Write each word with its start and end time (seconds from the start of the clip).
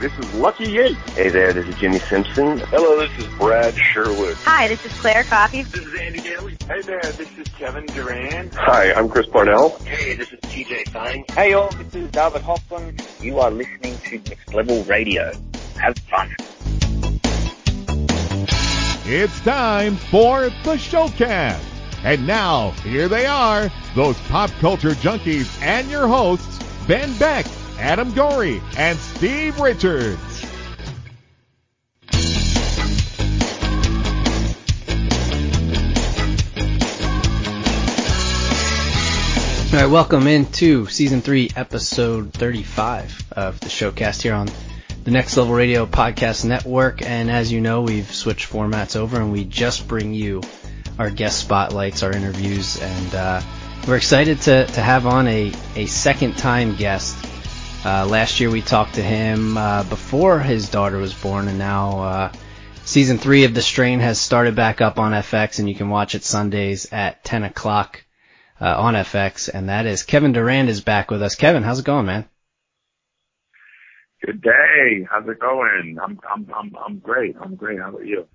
This 0.00 0.18
is 0.18 0.32
Lucky 0.32 0.70
Yates. 0.70 0.98
Hey 1.10 1.28
there, 1.28 1.52
this 1.52 1.66
is 1.66 1.74
Jimmy 1.74 1.98
Simpson. 1.98 2.58
Hello, 2.58 2.98
this 2.98 3.10
is 3.18 3.26
Brad 3.34 3.76
Sherwood. 3.76 4.34
Hi, 4.44 4.66
this 4.66 4.82
is 4.86 4.92
Claire 4.98 5.24
Coffee. 5.24 5.62
This 5.64 5.86
is 5.86 5.94
Andy 6.00 6.20
Daly. 6.20 6.56
Hey 6.66 6.80
there, 6.80 7.02
this 7.02 7.28
is 7.36 7.46
Kevin 7.48 7.84
Durand. 7.84 8.54
Hi, 8.54 8.94
I'm 8.94 9.10
Chris 9.10 9.26
Parnell. 9.26 9.76
Hey, 9.84 10.14
this 10.16 10.32
is 10.32 10.40
TJ 10.40 10.88
Fine. 10.88 11.26
Hey 11.32 11.50
y'all, 11.50 11.68
this 11.72 11.94
is 11.94 12.10
David 12.12 12.40
Hoffman. 12.40 12.96
You 13.20 13.40
are 13.40 13.50
listening 13.50 13.98
to 13.98 14.16
Next 14.26 14.54
Level 14.54 14.82
Radio. 14.84 15.34
Have 15.76 15.98
fun. 15.98 16.34
It's 19.04 19.38
time 19.40 19.96
for 19.96 20.44
the 20.44 20.78
Showcast. 20.78 21.60
And 22.04 22.26
now, 22.26 22.70
here 22.84 23.06
they 23.06 23.26
are, 23.26 23.70
those 23.94 24.18
pop 24.28 24.48
culture 24.60 24.92
junkies 24.92 25.60
and 25.60 25.90
your 25.90 26.08
hosts, 26.08 26.58
Ben 26.86 27.12
Beck, 27.18 27.44
Adam 27.80 28.12
Gorey, 28.12 28.60
and 28.76 28.98
Steve 28.98 29.58
Richards. 29.58 30.46
All 39.72 39.78
right, 39.78 39.88
welcome 39.88 40.26
into 40.26 40.86
season 40.88 41.20
three, 41.20 41.48
episode 41.54 42.32
35 42.32 43.22
of 43.32 43.60
the 43.60 43.68
showcast 43.68 44.20
here 44.20 44.34
on 44.34 44.48
the 45.04 45.12
Next 45.12 45.36
Level 45.36 45.54
Radio 45.54 45.86
Podcast 45.86 46.44
Network. 46.44 47.02
And 47.02 47.30
as 47.30 47.52
you 47.52 47.60
know, 47.60 47.82
we've 47.82 48.12
switched 48.12 48.52
formats 48.52 48.96
over 48.96 49.20
and 49.20 49.30
we 49.30 49.44
just 49.44 49.86
bring 49.86 50.12
you 50.12 50.42
our 50.98 51.08
guest 51.08 51.38
spotlights, 51.38 52.02
our 52.02 52.10
interviews, 52.12 52.82
and 52.82 53.14
uh, 53.14 53.42
we're 53.86 53.96
excited 53.96 54.40
to, 54.42 54.66
to 54.66 54.80
have 54.80 55.06
on 55.06 55.28
a, 55.28 55.52
a 55.76 55.86
second 55.86 56.36
time 56.36 56.74
guest. 56.74 57.29
Uh, 57.82 58.04
last 58.06 58.40
year 58.40 58.50
we 58.50 58.60
talked 58.60 58.96
to 58.96 59.02
him 59.02 59.56
uh, 59.56 59.82
before 59.84 60.38
his 60.38 60.68
daughter 60.68 60.98
was 60.98 61.14
born, 61.14 61.48
and 61.48 61.58
now 61.58 62.02
uh, 62.02 62.32
season 62.84 63.16
three 63.16 63.44
of 63.44 63.54
The 63.54 63.62
Strain 63.62 64.00
has 64.00 64.20
started 64.20 64.54
back 64.54 64.82
up 64.82 64.98
on 64.98 65.12
FX, 65.12 65.58
and 65.58 65.68
you 65.68 65.74
can 65.74 65.88
watch 65.88 66.14
it 66.14 66.22
Sundays 66.22 66.92
at 66.92 67.24
10 67.24 67.44
o'clock 67.44 68.04
uh, 68.60 68.78
on 68.78 68.92
FX, 68.94 69.48
and 69.48 69.70
that 69.70 69.86
is 69.86 70.02
Kevin 70.02 70.32
Durand 70.32 70.68
is 70.68 70.82
back 70.82 71.10
with 71.10 71.22
us. 71.22 71.34
Kevin, 71.34 71.62
how's 71.62 71.78
it 71.78 71.86
going, 71.86 72.04
man? 72.04 72.28
Good 74.26 74.42
day. 74.42 75.06
How's 75.10 75.26
it 75.26 75.38
going? 75.40 75.96
I'm 76.02 76.20
I'm 76.30 76.46
I'm 76.54 76.76
I'm 76.76 76.98
great. 76.98 77.36
I'm 77.40 77.54
great. 77.54 77.78
How 77.78 77.88
about 77.88 78.04
you? 78.04 78.26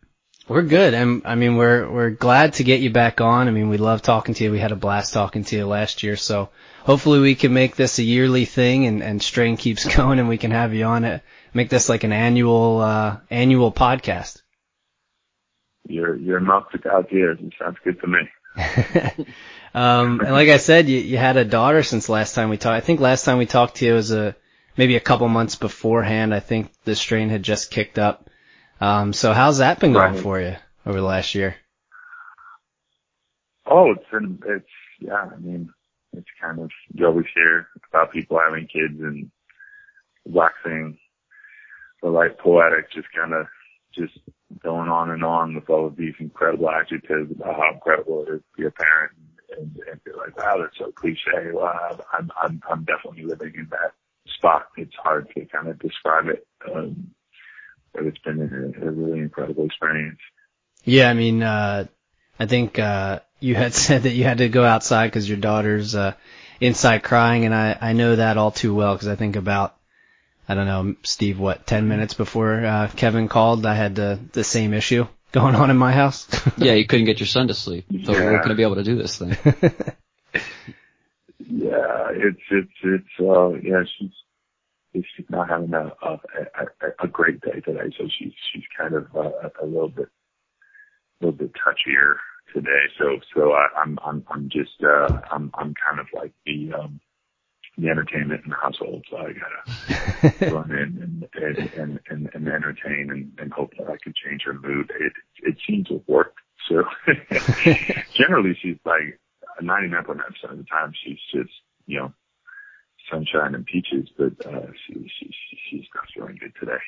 We're 0.47 0.61
good. 0.61 0.93
And 0.93 1.23
I 1.25 1.35
mean, 1.35 1.55
we're 1.55 1.89
we're 1.89 2.09
glad 2.11 2.53
to 2.55 2.63
get 2.63 2.81
you 2.81 2.91
back 2.91 3.19
on. 3.19 3.47
I 3.47 3.51
mean, 3.51 3.69
we 3.69 3.77
love 3.77 4.01
talking 4.01 4.35
to 4.35 4.43
you. 4.43 4.51
We 4.51 4.59
had 4.59 4.71
a 4.71 4.75
blast 4.75 5.11
talking 5.13 5.43
to 5.43 5.55
you 5.55 5.65
last 5.65 6.03
year, 6.03 6.15
so 6.15 6.49
hopefully 6.83 7.19
we 7.19 7.33
can 7.33 7.51
make 7.51 7.75
this 7.75 7.97
a 7.97 8.03
yearly 8.03 8.45
thing 8.45 8.85
and 8.85 9.01
and 9.01 9.21
Strain 9.21 9.57
keeps 9.57 9.85
going 9.95 10.19
and 10.19 10.29
we 10.29 10.37
can 10.37 10.51
have 10.51 10.73
you 10.73 10.85
on 10.85 11.03
it. 11.03 11.23
Make 11.53 11.69
this 11.69 11.89
like 11.89 12.03
an 12.03 12.13
annual 12.13 12.79
uh 12.79 13.17
annual 13.31 13.71
podcast. 13.71 14.41
Your 15.87 16.15
your 16.15 16.39
mouth 16.39 16.69
to 16.71 16.77
God's 16.77 17.07
ears. 17.11 17.39
It 17.41 17.53
sounds 17.59 17.77
good 17.83 17.99
to 18.01 18.07
me. 18.07 18.19
um, 19.73 20.21
and 20.21 20.31
like 20.31 20.49
I 20.49 20.57
said, 20.57 20.87
you, 20.87 20.99
you 20.99 21.17
had 21.17 21.37
a 21.37 21.43
daughter 21.43 21.83
since 21.83 22.07
last 22.07 22.35
time 22.35 22.49
we 22.49 22.57
talked. 22.57 22.75
I 22.75 22.85
think 22.85 22.99
last 22.99 23.25
time 23.25 23.37
we 23.37 23.45
talked 23.45 23.77
to 23.77 23.85
you 23.85 23.93
was 23.93 24.11
a 24.11 24.35
maybe 24.77 24.95
a 24.95 25.01
couple 25.01 25.27
months 25.27 25.55
beforehand. 25.55 26.33
I 26.33 26.39
think 26.39 26.71
the 26.83 26.95
strain 26.95 27.29
had 27.29 27.43
just 27.43 27.71
kicked 27.71 27.97
up. 27.97 28.29
Um, 28.81 29.13
so 29.13 29.33
how's 29.33 29.59
that 29.59 29.79
been 29.79 29.93
going 29.93 30.15
right. 30.15 30.21
for 30.21 30.39
you 30.39 30.55
over 30.85 30.99
the 30.99 31.05
last 31.05 31.35
year? 31.35 31.55
Oh, 33.65 33.91
it's 33.91 34.05
been, 34.11 34.39
it's, 34.45 34.65
yeah, 34.99 35.29
I 35.33 35.37
mean, 35.37 35.69
it's 36.13 36.27
kind 36.41 36.59
of, 36.59 36.69
you 36.93 37.05
always 37.05 37.25
hear 37.33 37.67
about 37.89 38.11
people 38.11 38.39
having 38.39 38.67
kids 38.67 38.99
and 38.99 39.31
waxing 40.25 40.97
the 42.03 42.09
right 42.09 42.37
poetic, 42.37 42.91
just 42.91 43.07
kind 43.15 43.33
of, 43.33 43.47
just 43.93 44.19
going 44.61 44.89
on 44.89 45.09
and 45.09 45.23
on 45.23 45.55
with 45.55 45.69
all 45.69 45.87
of 45.87 45.95
these 45.95 46.13
incredible 46.19 46.69
adjectives 46.69 47.31
about 47.31 47.55
how 47.55 47.73
incredible 47.73 48.25
it 48.27 48.33
is 48.33 48.41
to 48.41 48.61
be 48.61 48.67
a 48.67 48.71
parent 48.71 49.13
and, 49.57 49.79
and 49.89 50.03
be 50.03 50.11
like, 50.11 50.37
wow, 50.37 50.57
that's 50.59 50.77
so 50.77 50.91
cliche. 50.91 51.51
Well, 51.53 52.03
I'm, 52.13 52.29
I'm, 52.43 52.61
I'm 52.69 52.83
definitely 52.83 53.23
living 53.23 53.53
in 53.55 53.67
that 53.71 53.93
spot. 54.27 54.67
It's 54.75 54.95
hard 54.95 55.29
to 55.33 55.45
kind 55.45 55.69
of 55.69 55.79
describe 55.79 56.27
it. 56.27 56.45
Um, 56.73 57.11
but 57.95 58.05
it's 58.05 58.17
been 58.19 58.39
a, 58.39 58.85
a, 58.85 58.91
really 58.91 59.19
incredible 59.19 59.65
experience. 59.65 60.19
Yeah, 60.83 61.09
I 61.09 61.13
mean, 61.13 61.41
uh, 61.41 61.85
I 62.39 62.45
think, 62.45 62.77
uh, 62.77 63.19
you 63.39 63.55
had 63.55 63.73
said 63.85 64.03
that 64.03 64.11
you 64.11 64.23
had 64.23 64.39
to 64.39 64.49
go 64.49 64.63
outside 64.63 65.07
because 65.07 65.27
your 65.27 65.37
daughter's, 65.37 65.95
uh, 65.95 66.13
inside 66.59 67.03
crying 67.03 67.45
and 67.45 67.53
I, 67.53 67.77
I 67.79 67.93
know 67.93 68.15
that 68.15 68.37
all 68.37 68.51
too 68.51 68.73
well 68.73 68.93
because 68.95 69.07
I 69.07 69.15
think 69.15 69.35
about, 69.35 69.75
I 70.47 70.55
don't 70.55 70.67
know, 70.67 70.95
Steve, 71.03 71.39
what, 71.39 71.65
10 71.65 71.87
minutes 71.87 72.13
before, 72.13 72.65
uh, 72.65 72.89
Kevin 72.95 73.27
called, 73.27 73.65
I 73.65 73.75
had 73.75 73.95
the, 73.95 74.19
the 74.31 74.43
same 74.43 74.73
issue 74.73 75.07
going 75.31 75.55
on 75.55 75.69
in 75.69 75.77
my 75.77 75.91
house. 75.91 76.27
yeah, 76.57 76.73
you 76.73 76.85
couldn't 76.85 77.05
get 77.05 77.19
your 77.19 77.27
son 77.27 77.47
to 77.47 77.53
sleep. 77.53 77.85
So 78.03 78.13
yeah. 78.13 78.19
we're 78.19 78.37
going 78.37 78.49
to 78.49 78.55
be 78.55 78.63
able 78.63 78.75
to 78.75 78.83
do 78.83 78.95
this 78.95 79.17
thing. 79.17 79.35
yeah, 81.39 82.09
it's, 82.11 82.41
it's, 82.51 82.71
it's, 82.83 83.19
uh, 83.19 83.49
yeah, 83.61 83.83
she's, 83.97 84.11
she's 85.15 85.25
not 85.29 85.49
having 85.49 85.73
a, 85.73 85.91
a, 86.01 86.11
a, 86.11 87.03
a 87.03 87.07
great 87.07 87.41
day 87.41 87.59
today, 87.61 87.93
so 87.97 88.07
she's 88.17 88.33
she's 88.51 88.63
kind 88.77 88.93
of 88.93 89.07
uh, 89.15 89.49
a 89.61 89.65
little 89.65 89.89
bit 89.89 90.07
a 91.21 91.25
little 91.25 91.37
bit 91.37 91.51
touchier 91.53 92.15
today. 92.53 92.83
So 92.97 93.19
so 93.35 93.51
I, 93.53 93.67
I'm 93.81 93.97
I'm 94.05 94.25
I'm 94.29 94.49
just 94.49 94.83
uh, 94.83 95.09
I'm 95.31 95.51
I'm 95.55 95.73
kind 95.73 95.99
of 95.99 96.07
like 96.13 96.33
the 96.45 96.71
um, 96.73 96.99
the 97.77 97.89
entertainment 97.89 98.41
in 98.43 98.51
the 98.51 98.55
household. 98.55 99.05
So 99.09 99.17
I 99.17 99.33
gotta 99.33 100.51
run 100.51 100.71
in 100.71 101.01
and 101.01 101.27
and 101.35 101.69
and, 101.73 101.99
and, 102.09 102.29
and 102.33 102.47
entertain 102.47 103.09
and, 103.11 103.31
and 103.39 103.51
hope 103.51 103.71
that 103.77 103.87
I 103.87 103.97
can 104.03 104.13
change 104.25 104.43
her 104.45 104.53
mood. 104.53 104.91
It 104.99 105.13
it 105.43 105.57
seems 105.67 105.87
to 105.87 106.01
work. 106.07 106.35
So 106.69 106.83
generally, 108.17 108.57
she's 108.61 108.77
like 108.85 109.19
99% 109.61 110.07
of 110.49 110.57
the 110.57 110.63
time 110.63 110.93
she's 111.03 111.19
just 111.33 111.51
you 111.85 111.99
know 111.99 112.13
sunshine 113.11 113.55
and 113.55 113.65
peaches, 113.65 114.09
but 114.17 114.33
uh, 114.45 114.67
she, 114.85 115.09
she, 115.19 115.33
she's 115.69 115.85
not 115.93 116.05
feeling 116.13 116.37
good 116.39 116.53
today. 116.59 116.79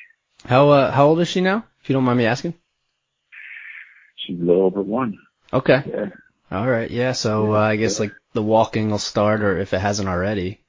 How 0.44 0.70
uh, 0.70 0.90
how 0.90 1.06
old 1.06 1.20
is 1.20 1.28
she 1.28 1.40
now? 1.40 1.64
If 1.82 1.88
you 1.88 1.94
don't 1.94 2.04
mind 2.04 2.18
me 2.18 2.26
asking. 2.26 2.54
She's 4.16 4.38
a 4.38 4.44
little 4.44 4.62
over 4.62 4.82
one. 4.82 5.18
Okay. 5.52 5.82
Yeah. 5.86 6.06
All 6.50 6.66
right. 6.66 6.90
Yeah. 6.90 7.12
So 7.12 7.54
uh, 7.54 7.58
I 7.58 7.76
guess 7.76 7.98
like 7.98 8.12
the 8.34 8.42
walking 8.42 8.90
will 8.90 8.98
start, 8.98 9.42
or 9.42 9.58
if 9.58 9.72
it 9.72 9.80
hasn't 9.80 10.08
already. 10.08 10.60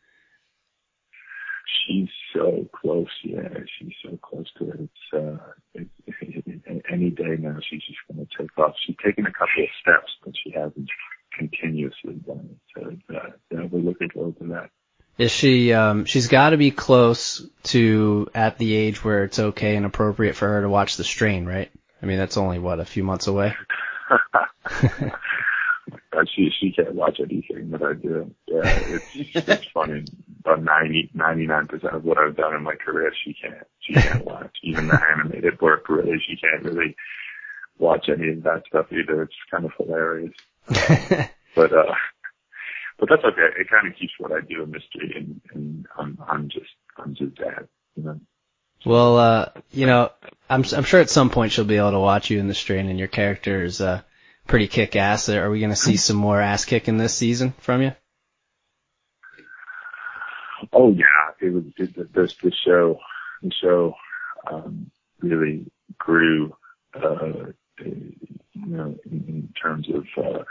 She's 1.85 2.09
so 2.33 2.67
close. 2.73 3.07
Yeah, 3.23 3.47
she's 3.77 3.93
so 4.03 4.17
close 4.21 4.47
to 4.57 4.71
it. 4.71 4.79
It's 4.79 5.13
uh, 5.13 5.37
it, 5.73 5.87
it, 6.07 6.83
any 6.91 7.09
day 7.09 7.35
now 7.37 7.57
she's 7.69 7.81
just 7.83 7.99
going 8.11 8.25
to 8.25 8.37
take 8.37 8.57
off. 8.57 8.75
She's 8.85 8.95
taken 9.03 9.25
a 9.25 9.31
couple 9.31 9.63
of 9.63 9.69
steps, 9.81 10.11
but 10.23 10.33
she 10.43 10.51
hasn't 10.51 10.89
continuously 11.37 12.15
done 12.25 12.49
it. 12.51 12.59
So 12.75 13.15
uh, 13.15 13.29
yeah, 13.51 13.67
we're 13.69 13.81
looking 13.81 14.09
forward 14.09 14.37
to 14.39 14.47
that. 14.47 14.69
Is 15.19 15.31
she, 15.31 15.73
um, 15.73 16.05
she's 16.05 16.29
gotta 16.29 16.55
be 16.55 16.71
close 16.71 17.45
to 17.63 18.29
at 18.33 18.57
the 18.57 18.73
age 18.73 19.03
where 19.03 19.25
it's 19.25 19.37
okay 19.37 19.75
and 19.75 19.85
appropriate 19.85 20.37
for 20.37 20.47
her 20.47 20.61
to 20.61 20.69
watch 20.69 20.95
the 20.95 21.03
strain, 21.03 21.45
right? 21.45 21.69
I 22.01 22.05
mean, 22.05 22.17
that's 22.17 22.37
only 22.37 22.57
what, 22.57 22.79
a 22.79 22.85
few 22.85 23.03
months 23.03 23.27
away? 23.27 23.53
she, 26.33 26.49
she 26.57 26.71
can't 26.71 26.95
watch 26.95 27.19
anything 27.19 27.69
that 27.71 27.81
I 27.83 27.93
do. 27.93 28.33
Yeah, 28.47 28.61
it's, 28.63 29.05
it's 29.13 29.67
funny. 29.73 30.05
About 30.39 30.63
90, 30.63 31.11
99% 31.13 31.95
of 31.95 32.05
what 32.05 32.17
I've 32.17 32.37
done 32.37 32.55
in 32.55 32.63
my 32.63 32.75
career, 32.75 33.11
she 33.25 33.33
can't, 33.33 33.67
she 33.81 33.93
can't 33.93 34.25
watch. 34.25 34.55
Even 34.63 34.87
the 34.87 35.01
animated 35.11 35.59
work, 35.59 35.89
really, 35.89 36.17
she 36.25 36.37
can't 36.37 36.63
really 36.63 36.95
watch 37.77 38.07
any 38.07 38.29
of 38.29 38.43
that 38.43 38.63
stuff 38.67 38.85
either. 38.93 39.23
It's 39.23 39.33
kind 39.51 39.65
of 39.65 39.71
hilarious. 39.77 40.33
but, 41.55 41.73
uh, 41.73 41.93
that's 43.07 43.23
okay. 43.23 43.47
It 43.57 43.69
kind 43.69 43.87
of 43.87 43.97
keeps 43.97 44.13
what 44.17 44.31
I 44.31 44.41
do 44.41 44.63
a 44.63 44.67
mystery, 44.67 45.13
and, 45.15 45.41
and 45.53 45.85
I'm 45.97 46.17
I'm 46.27 46.49
just 46.49 46.71
I'm 46.97 47.15
just 47.15 47.35
dad, 47.35 47.67
you 47.95 48.03
know. 48.03 48.19
Well, 48.85 49.17
uh, 49.17 49.49
you 49.71 49.85
know, 49.85 50.11
I'm 50.49 50.63
I'm 50.75 50.83
sure 50.83 50.99
at 50.99 51.09
some 51.09 51.29
point 51.29 51.51
she'll 51.51 51.65
be 51.65 51.77
able 51.77 51.91
to 51.91 51.99
watch 51.99 52.29
you 52.29 52.39
in 52.39 52.47
the 52.47 52.53
strain, 52.53 52.89
and 52.89 52.99
your 52.99 53.07
character 53.07 53.63
is 53.63 53.79
uh 53.79 54.01
pretty 54.47 54.67
kick 54.67 54.95
ass. 54.95 55.29
Are 55.29 55.49
we 55.49 55.59
going 55.59 55.71
to 55.71 55.75
see 55.75 55.95
some 55.97 56.17
more 56.17 56.41
ass 56.41 56.65
kicking 56.65 56.97
this 56.97 57.13
season 57.13 57.53
from 57.59 57.81
you? 57.83 57.91
Oh 60.73 60.91
yeah, 60.91 61.31
it 61.39 61.53
was 61.53 61.63
it, 61.77 61.95
the, 61.95 62.03
the 62.13 62.51
show 62.65 62.99
the 63.41 63.51
show 63.61 63.93
um, 64.51 64.91
really 65.21 65.71
grew, 65.97 66.53
uh, 66.95 67.51
you 67.85 68.15
know, 68.55 68.95
in, 69.05 69.23
in 69.27 69.53
terms 69.61 69.87
of. 69.89 70.05
Uh, 70.17 70.43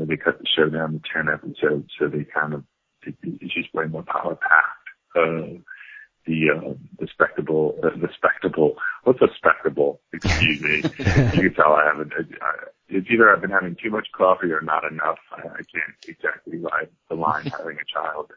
know, 0.00 0.06
they 0.06 0.16
cut 0.16 0.38
the 0.38 0.46
show 0.46 0.68
down 0.68 0.92
to 0.92 1.00
10 1.12 1.28
episodes, 1.32 1.90
so 1.98 2.08
they 2.08 2.24
kind 2.24 2.54
of, 2.54 2.64
it, 3.02 3.14
it's 3.22 3.54
just 3.54 3.72
way 3.74 3.86
more 3.86 4.02
power 4.02 4.36
packed. 4.36 4.88
Uh, 5.16 5.58
the, 6.26 6.50
uh, 6.50 6.74
the 6.98 7.08
spectacle, 7.12 7.78
uh, 7.82 7.90
the 7.96 8.08
spectacle, 8.14 8.76
what's 9.04 9.20
a 9.22 9.28
spectacle? 9.36 10.00
Excuse 10.12 10.60
me. 10.60 10.76
you 10.98 11.48
can 11.48 11.54
tell 11.54 11.72
I 11.72 11.86
haven't, 11.86 12.12
uh, 12.12 12.70
it's 12.88 13.06
either 13.10 13.32
I've 13.32 13.40
been 13.40 13.50
having 13.50 13.76
too 13.82 13.90
much 13.90 14.08
coffee 14.16 14.52
or 14.52 14.60
not 14.60 14.84
enough. 14.84 15.18
I, 15.32 15.40
I 15.40 15.62
can't 15.62 15.96
exactly 16.06 16.58
ride 16.58 16.88
the 17.08 17.14
line 17.14 17.46
having 17.58 17.78
a 17.78 17.84
child. 17.90 18.30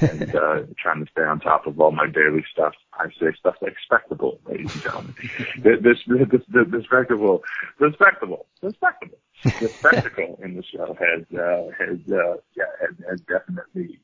and 0.00 0.34
uh, 0.34 0.62
trying 0.78 1.04
to 1.04 1.10
stay 1.10 1.22
on 1.22 1.40
top 1.40 1.66
of 1.66 1.78
all 1.80 1.90
my 1.90 2.06
daily 2.06 2.44
stuff. 2.50 2.72
I 2.94 3.06
say 3.20 3.32
stuff 3.38 3.56
like 3.60 3.74
respectable, 3.74 4.40
ladies 4.46 4.72
and 4.72 4.82
gentlemen. 4.82 5.14
this, 5.58 5.78
this, 5.82 5.98
this, 6.06 6.40
this, 6.48 6.66
respectable, 6.70 7.42
respectable, 7.78 8.46
respectable. 8.62 9.18
The 9.44 9.70
spectacle 9.78 10.38
in 10.42 10.54
the 10.56 10.62
show 10.62 10.96
has, 10.98 11.24
uh, 11.36 11.70
has, 11.78 11.98
uh, 12.12 12.36
yeah, 12.54 12.64
has, 12.80 12.94
has 13.08 13.20
definitely 13.20 13.98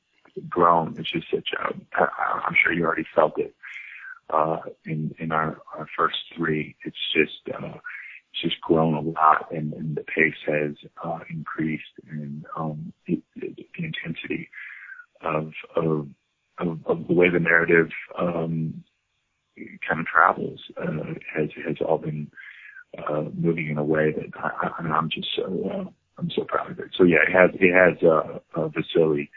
grown. 0.49 0.97
It's 0.99 1.11
just 1.11 1.27
such 1.33 1.51
a, 1.59 1.75
I, 1.95 2.07
I'm 2.47 2.55
sure 2.63 2.73
you 2.73 2.85
already 2.85 3.07
felt 3.15 3.39
it, 3.39 3.55
uh, 4.31 4.59
in, 4.85 5.15
in 5.19 5.33
our, 5.33 5.59
our 5.77 5.87
first 5.97 6.17
three. 6.37 6.75
It's 6.85 6.97
just, 7.15 7.55
uh, 7.55 7.79
it's 8.33 8.43
just 8.43 8.61
grown 8.61 8.95
a 8.95 9.01
lot 9.01 9.51
and, 9.53 9.73
and 9.75 9.97
the 9.97 10.03
pace 10.03 10.35
has, 10.47 10.75
uh, 11.05 11.21
increased 11.31 11.85
and, 12.11 12.45
um, 12.57 12.93
it, 13.07 13.23
the 13.37 13.55
intensity 13.79 14.49
of, 15.23 15.53
of, 15.77 16.09
of, 16.59 16.79
of 16.87 17.07
the 17.07 17.15
way 17.15 17.31
the 17.31 17.39
narrative, 17.39 17.91
um, 18.19 18.85
kind 19.89 20.01
of 20.01 20.07
travels, 20.07 20.61
uh, 20.81 21.15
has, 21.35 21.49
has 21.67 21.77
all 21.87 21.99
been, 21.99 22.31
moving 23.35 23.69
in 23.69 23.79
a 23.79 23.85
way 23.85 24.13
that 24.13 24.31
I, 24.37 24.69
I, 24.69 24.83
I'm 24.83 25.11
just 25.11 25.29
so, 25.37 25.45
uh, 25.71 25.91
I'm 26.19 26.31
so 26.35 26.45
proud 26.45 26.71
of 26.71 26.79
it. 26.79 26.91
So 26.97 27.05
yeah, 27.05 27.19
it 27.27 27.33
has, 27.33 27.51
it 27.55 27.73
has, 27.73 28.03
uh, 28.03 28.39
uh 28.59 28.69
Vasily, 28.69 29.31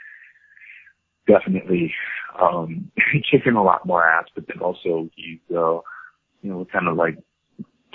definitely 1.28 1.94
um, 2.42 2.92
kicking 3.31 3.54
a 3.54 3.63
lot 3.63 3.86
more 3.86 4.06
ass, 4.06 4.25
but 4.36 4.46
then 4.48 4.62
also 4.62 5.10
he's 5.16 5.40
uh, 5.52 5.80
you 6.42 6.50
know 6.50 6.66
kind 6.72 6.88
of 6.88 6.98
like 6.98 7.18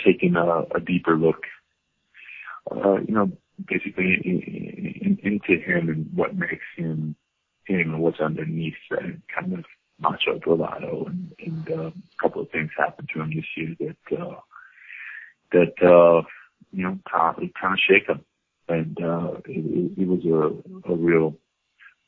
taking 0.04 0.36
a, 0.36 0.62
a 0.74 0.80
deeper 0.80 1.16
look, 1.16 1.42
uh, 2.70 3.00
you 3.00 3.14
know, 3.14 3.30
basically 3.66 4.18
in, 4.24 4.42
in, 5.00 5.18
into 5.22 5.62
him 5.62 5.88
and 5.88 6.10
what 6.14 6.36
makes 6.36 6.64
him 6.76 7.16
him 7.64 7.94
and 7.94 8.00
what's 8.00 8.20
underneath 8.20 8.74
that 8.90 9.20
kind 9.34 9.54
of 9.54 9.64
macho 9.98 10.38
bravado 10.38 11.06
and, 11.06 11.32
and 11.44 11.70
uh, 11.70 11.86
a 11.86 11.92
couple 12.22 12.42
of 12.42 12.50
things 12.50 12.70
happened 12.78 13.08
to 13.12 13.20
him 13.20 13.30
this 13.34 13.44
year 13.56 13.74
that 13.80 14.18
uh, 14.18 14.36
that 15.52 15.74
uh, 15.82 16.22
you 16.72 16.82
know 16.84 16.98
kind 17.10 17.36
of, 17.36 17.50
kind 17.60 17.74
of 17.74 17.78
shake 17.78 18.08
him, 18.08 18.24
and 18.68 18.98
uh, 19.02 19.34
it, 19.46 19.92
it 19.98 20.08
was 20.08 20.24
a, 20.88 20.94
real 20.94 21.36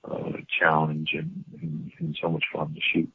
uh, 0.08 0.32
challenge 0.61 1.11
and 1.14 2.17
so 2.20 2.29
much 2.29 2.44
fun 2.52 2.75
to 2.75 2.81
shoot. 2.93 3.11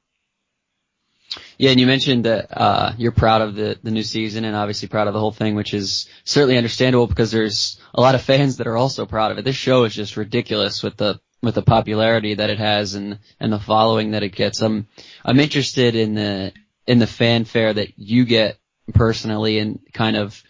Yeah, 1.57 1.71
and 1.71 1.79
you 1.79 1.87
mentioned 1.87 2.25
that 2.25 2.55
uh, 2.55 2.93
you're 2.97 3.11
proud 3.11 3.41
of 3.41 3.55
the 3.55 3.77
the 3.81 3.91
new 3.91 4.03
season 4.03 4.45
and 4.45 4.55
obviously 4.55 4.87
proud 4.87 5.07
of 5.07 5.13
the 5.13 5.19
whole 5.19 5.31
thing, 5.31 5.55
which 5.55 5.73
is 5.73 6.07
certainly 6.23 6.57
understandable 6.57 7.07
because 7.07 7.31
there's 7.31 7.79
a 7.93 8.01
lot 8.01 8.15
of 8.15 8.21
fans 8.21 8.57
that 8.57 8.67
are 8.67 8.77
also 8.77 9.05
proud 9.05 9.31
of 9.31 9.37
it. 9.37 9.45
This 9.45 9.55
show 9.55 9.83
is 9.85 9.95
just 9.95 10.17
ridiculous 10.17 10.83
with 10.83 10.97
the 10.97 11.19
with 11.41 11.55
the 11.55 11.61
popularity 11.61 12.35
that 12.35 12.49
it 12.49 12.59
has 12.59 12.95
and 12.95 13.19
and 13.39 13.51
the 13.51 13.59
following 13.59 14.11
that 14.11 14.23
it 14.23 14.35
gets. 14.35 14.61
I'm 14.61 14.87
I'm 15.23 15.39
interested 15.39 15.95
in 15.95 16.15
the 16.15 16.53
in 16.85 16.99
the 16.99 17.07
fanfare 17.07 17.73
that 17.73 17.97
you 17.97 18.25
get 18.25 18.57
personally 18.93 19.59
and 19.59 19.79
kind 19.93 20.15
of 20.15 20.41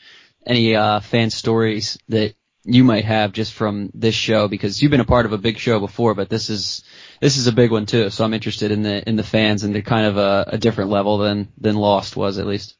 any 0.45 0.75
uh 0.75 1.00
fan 1.00 1.30
stories 1.30 1.97
that 2.09 2.35
you 2.65 2.83
might 2.83 3.06
have 3.06 3.33
just 3.33 3.53
from 3.53 3.91
this 3.94 4.15
show 4.15 4.47
because 4.47 4.81
you've 4.81 4.91
been 4.91 5.01
a 5.01 5.06
part 5.06 5.25
of 5.25 5.33
a 5.33 5.38
big 5.38 5.57
show 5.57 5.80
before, 5.80 6.13
but 6.13 6.30
this 6.30 6.50
is 6.50 6.83
this 7.19 7.38
is 7.38 7.47
a 7.47 7.51
big 7.51 7.71
one 7.71 7.85
too. 7.85 8.09
So 8.09 8.24
I'm 8.24 8.33
interested 8.33 8.71
in 8.71 8.83
the 8.83 9.07
in 9.07 9.15
the 9.15 9.24
fans 9.24 9.63
and 9.63 9.75
they're 9.75 9.81
kind 9.81 10.06
of 10.06 10.18
a, 10.18 10.45
a 10.53 10.57
different 10.57 10.89
level 10.89 11.18
than 11.18 11.50
than 11.57 11.75
Lost 11.75 12.15
was 12.15 12.38
at 12.38 12.47
least. 12.47 12.75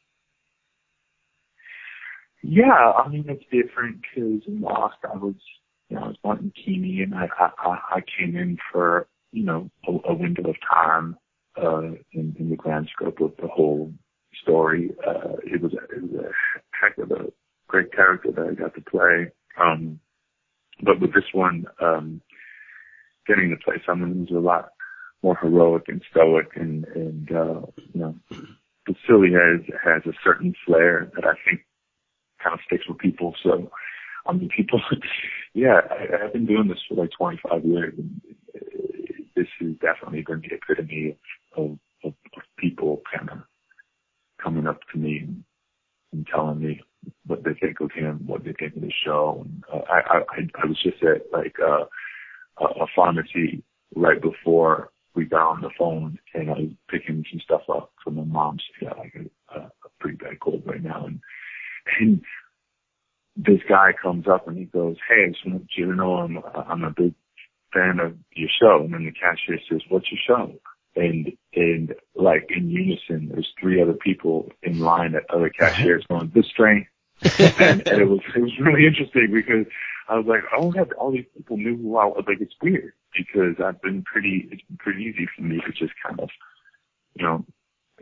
Yeah, 2.42 2.72
I 2.72 3.08
mean 3.08 3.26
it's 3.28 3.44
different 3.50 4.02
because 4.02 4.42
in 4.46 4.60
Lost 4.60 4.96
I 5.04 5.16
was 5.16 5.34
you 5.90 5.96
know 5.96 6.04
I 6.04 6.08
was 6.08 6.16
Martin 6.24 6.52
Keamy 6.56 7.02
and 7.02 7.14
I 7.14 7.28
I, 7.38 7.78
I 7.96 8.00
came 8.18 8.36
in 8.36 8.56
for 8.72 9.06
you 9.32 9.44
know 9.44 9.70
a, 9.86 10.12
a 10.12 10.14
window 10.14 10.48
of 10.48 10.56
time 10.60 11.16
uh 11.60 11.92
in, 12.12 12.34
in 12.38 12.48
the 12.48 12.56
grand 12.56 12.88
scope 12.94 13.20
of 13.20 13.32
the 13.36 13.48
whole 13.48 13.92
story. 14.44 14.92
Uh 15.04 15.36
it 15.42 15.60
was 15.60 15.72
a, 15.74 16.00
was 16.00 16.26
a 16.26 16.30
heck 16.80 16.96
of 16.98 17.10
a 17.10 17.32
great 17.66 17.92
character 17.92 18.30
that 18.30 18.46
I 18.46 18.54
got 18.54 18.74
to 18.74 18.80
play 18.80 19.32
um, 19.60 20.00
but 20.82 21.00
with 21.00 21.14
this 21.14 21.32
one, 21.32 21.66
um, 21.80 22.20
getting 23.26 23.50
to 23.50 23.56
play 23.64 23.76
someone 23.86 24.12
who's 24.12 24.36
a 24.36 24.40
lot 24.40 24.70
more 25.22 25.36
heroic 25.40 25.84
and 25.88 26.02
stoic 26.10 26.48
and, 26.56 26.84
and, 26.94 27.30
uh, 27.30 27.60
you 27.92 28.00
know, 28.00 28.14
Vasily 28.86 29.30
has, 29.32 29.60
has 29.82 30.02
a 30.06 30.16
certain 30.22 30.54
flair 30.66 31.10
that 31.14 31.24
I 31.24 31.34
think 31.44 31.64
kind 32.42 32.54
of 32.54 32.60
sticks 32.66 32.86
with 32.88 32.98
people. 32.98 33.34
So, 33.42 33.70
I 34.26 34.32
mean, 34.32 34.50
people, 34.54 34.80
yeah, 35.54 35.80
I, 35.90 36.24
I've 36.24 36.32
been 36.32 36.46
doing 36.46 36.68
this 36.68 36.82
for 36.88 36.96
like 36.96 37.10
25 37.16 37.64
years 37.64 37.94
and 37.96 38.20
this 39.34 39.46
has 39.60 39.72
definitely 39.80 40.22
been 40.22 40.42
the 40.42 40.54
epitome 40.54 41.16
of, 41.56 41.78
of, 42.04 42.12
of 42.36 42.42
people 42.58 43.02
kind 43.16 43.30
of 43.30 43.38
coming 44.44 44.66
up 44.66 44.80
to 44.92 44.98
me 44.98 45.26
and, 45.26 45.44
telling 46.32 46.60
me 46.60 46.80
what 47.26 47.42
they 47.42 47.54
think 47.60 47.80
of 47.80 47.90
him, 47.90 48.20
what 48.24 48.44
they 48.44 48.52
think 48.52 48.76
of 48.76 48.82
the 48.82 48.92
show. 49.04 49.44
And, 49.44 49.64
uh, 49.72 49.82
I, 49.90 50.18
I, 50.18 50.40
I 50.62 50.66
was 50.66 50.80
just 50.80 51.02
at 51.02 51.22
like, 51.32 51.56
uh, 51.58 51.86
a 52.60 52.86
pharmacy 52.94 53.64
right 53.96 54.22
before 54.22 54.90
we 55.16 55.24
got 55.24 55.50
on 55.50 55.60
the 55.60 55.70
phone 55.76 56.18
and 56.34 56.50
I 56.50 56.52
was 56.52 56.70
picking 56.88 57.24
some 57.30 57.40
stuff 57.40 57.62
up 57.68 57.92
for 58.04 58.10
my 58.10 58.22
mom. 58.22 58.58
She's 58.58 58.88
got 58.88 58.98
like 58.98 59.14
a, 59.54 59.58
a 59.58 59.70
pretty 59.98 60.18
bad 60.18 60.38
cold 60.40 60.62
right 60.66 60.82
now. 60.82 61.06
And, 61.06 61.20
and 62.00 62.22
this 63.36 63.60
guy 63.68 63.90
comes 64.00 64.26
up 64.28 64.46
and 64.46 64.56
he 64.56 64.66
goes, 64.66 64.96
Hey, 65.08 65.24
I 65.26 65.28
just 65.30 65.46
want 65.46 65.66
you 65.76 65.86
to 65.86 65.96
know 65.96 66.14
I'm, 66.14 66.38
I'm 66.54 66.84
a 66.84 66.90
big 66.90 67.14
fan 67.74 67.98
of 68.00 68.14
your 68.34 68.48
show. 68.60 68.84
And 68.84 68.94
then 68.94 69.04
the 69.04 69.12
cashier 69.12 69.58
says, 69.68 69.82
what's 69.88 70.06
your 70.10 70.20
show? 70.26 70.52
And, 70.96 71.32
and 71.54 71.94
like 72.14 72.48
in 72.50 72.70
unison, 72.70 73.30
there's 73.32 73.52
three 73.60 73.82
other 73.82 73.94
people 73.94 74.50
in 74.62 74.78
line 74.78 75.14
at 75.16 75.28
other 75.28 75.50
cashiers 75.50 76.04
going, 76.08 76.30
this 76.34 76.46
strain, 76.46 76.86
and, 77.38 77.86
and 77.88 78.00
it 78.00 78.08
was 78.08 78.20
it 78.36 78.40
was 78.40 78.52
really 78.60 78.86
interesting 78.86 79.30
because 79.32 79.66
I 80.08 80.16
was 80.16 80.26
like, 80.26 80.42
oh, 80.56 80.70
have 80.72 80.92
all 80.98 81.12
these 81.12 81.24
people 81.36 81.56
knew 81.56 81.76
who 81.76 81.96
I 81.96 82.04
was. 82.06 82.24
Like, 82.26 82.40
it's 82.40 82.54
weird 82.62 82.92
because 83.16 83.56
I've 83.64 83.80
been 83.80 84.02
pretty. 84.02 84.48
It's 84.50 84.62
been 84.62 84.76
pretty 84.78 85.04
easy 85.04 85.26
for 85.34 85.42
me 85.42 85.60
to 85.64 85.72
just 85.72 85.94
kind 86.06 86.20
of, 86.20 86.28
you 87.14 87.24
know, 87.24 87.44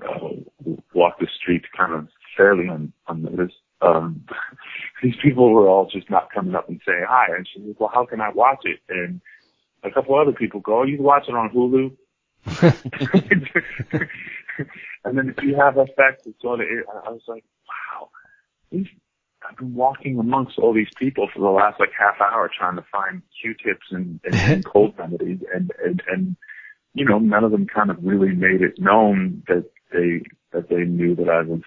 uh, 0.03 0.75
walk 0.95 1.19
the 1.21 1.29
streets 1.41 1.67
kind 1.77 1.95
of 1.95 2.09
fairly 2.37 2.69
un, 2.69 2.93
unnoticed. 3.09 3.57
Um, 3.81 4.25
these 5.03 5.15
people 5.23 5.53
were 5.53 5.69
all 5.69 5.89
just 5.89 6.11
not 6.11 6.33
coming 6.33 6.55
up 6.55 6.69
and 6.69 6.81
saying 6.87 7.05
hi. 7.09 7.27
And 7.37 7.49
she 7.53 7.61
was, 7.61 7.77
well, 7.79 7.91
how 7.93 8.07
can 8.07 8.21
I 8.21 8.31
watch 8.31 8.65
it? 8.65 8.81
And 8.89 9.21
a 9.85 9.91
couple 9.91 10.19
other 10.19 10.33
people 10.33 10.61
go, 10.61 10.81
oh, 10.81 10.85
you 10.85 10.97
can 10.97 11.05
watch 11.05 11.29
it 11.29 11.35
on 11.35 11.51
Hulu. 11.51 11.97
and 15.05 15.19
then 15.19 15.35
if 15.37 15.43
you 15.43 15.55
have 15.57 15.75
FX, 15.75 16.27
it's 16.27 16.41
sort 16.43 16.61
of, 16.61 16.67
I 17.05 17.11
was 17.11 17.23
like, 17.29 17.45
wow, 17.69 18.11
these 18.71 18.87
I've 19.49 19.57
been 19.57 19.75
walking 19.75 20.19
amongst 20.19 20.59
all 20.59 20.73
these 20.73 20.91
people 20.97 21.29
for 21.33 21.41
the 21.41 21.49
last 21.49 21.81
like 21.81 21.91
half 21.99 22.21
hour 22.21 22.51
trying 22.57 22.77
to 22.77 22.85
find 22.91 23.23
Q-tips 23.41 23.87
and, 23.91 24.21
and, 24.25 24.35
and 24.35 24.65
cold 24.73 24.95
remedies 24.99 25.41
and, 25.55 25.71
and, 25.85 26.03
and, 26.09 26.37
you 26.95 27.05
know, 27.05 27.19
none 27.19 27.45
of 27.45 27.51
them 27.51 27.67
kind 27.67 27.91
of 27.91 27.97
really 28.03 28.35
made 28.35 28.63
it 28.63 28.79
known 28.79 29.43
that 29.49 29.65
they, 29.93 30.23
that 30.53 30.69
they 30.69 30.85
knew 30.85 31.15
that 31.17 31.29
I 31.29 31.43
was 31.43 31.63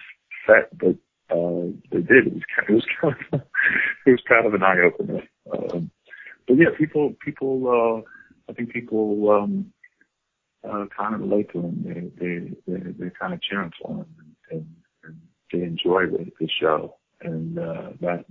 fat, 0.45 0.69
but, 0.77 0.95
uh, 1.31 1.71
they 1.91 2.01
did. 2.01 2.27
It 2.27 2.33
was 2.33 2.43
kind, 2.55 2.69
of, 2.69 2.69
it 2.69 2.73
was 2.73 2.85
kind 3.01 3.15
of, 3.33 3.41
it 4.05 4.11
was 4.11 4.23
kind 4.27 4.45
of 4.45 4.53
an 4.53 4.63
eye 4.63 4.79
opener. 4.85 5.23
Um, 5.51 5.91
but 6.47 6.57
yeah, 6.57 6.69
people, 6.77 7.15
people, 7.23 7.67
uh, 7.67 8.51
I 8.51 8.53
think 8.53 8.71
people, 8.71 9.31
um, 9.31 9.73
kind 10.95 11.15
of 11.15 11.21
relate 11.21 11.51
to 11.53 11.59
him. 11.59 11.83
They, 11.83 12.25
they, 12.25 12.39
they, 12.67 12.91
they're 12.91 13.13
kind 13.19 13.33
of 13.33 13.41
cheering 13.41 13.71
for 13.81 13.91
him 13.91 14.05
and, 14.19 14.35
and, 14.51 14.75
and 15.03 15.21
they 15.51 15.63
enjoy 15.65 16.07
the, 16.07 16.31
the 16.39 16.49
show 16.59 16.95
and 17.21 17.57
uh, 17.57 17.89
that 18.01 18.25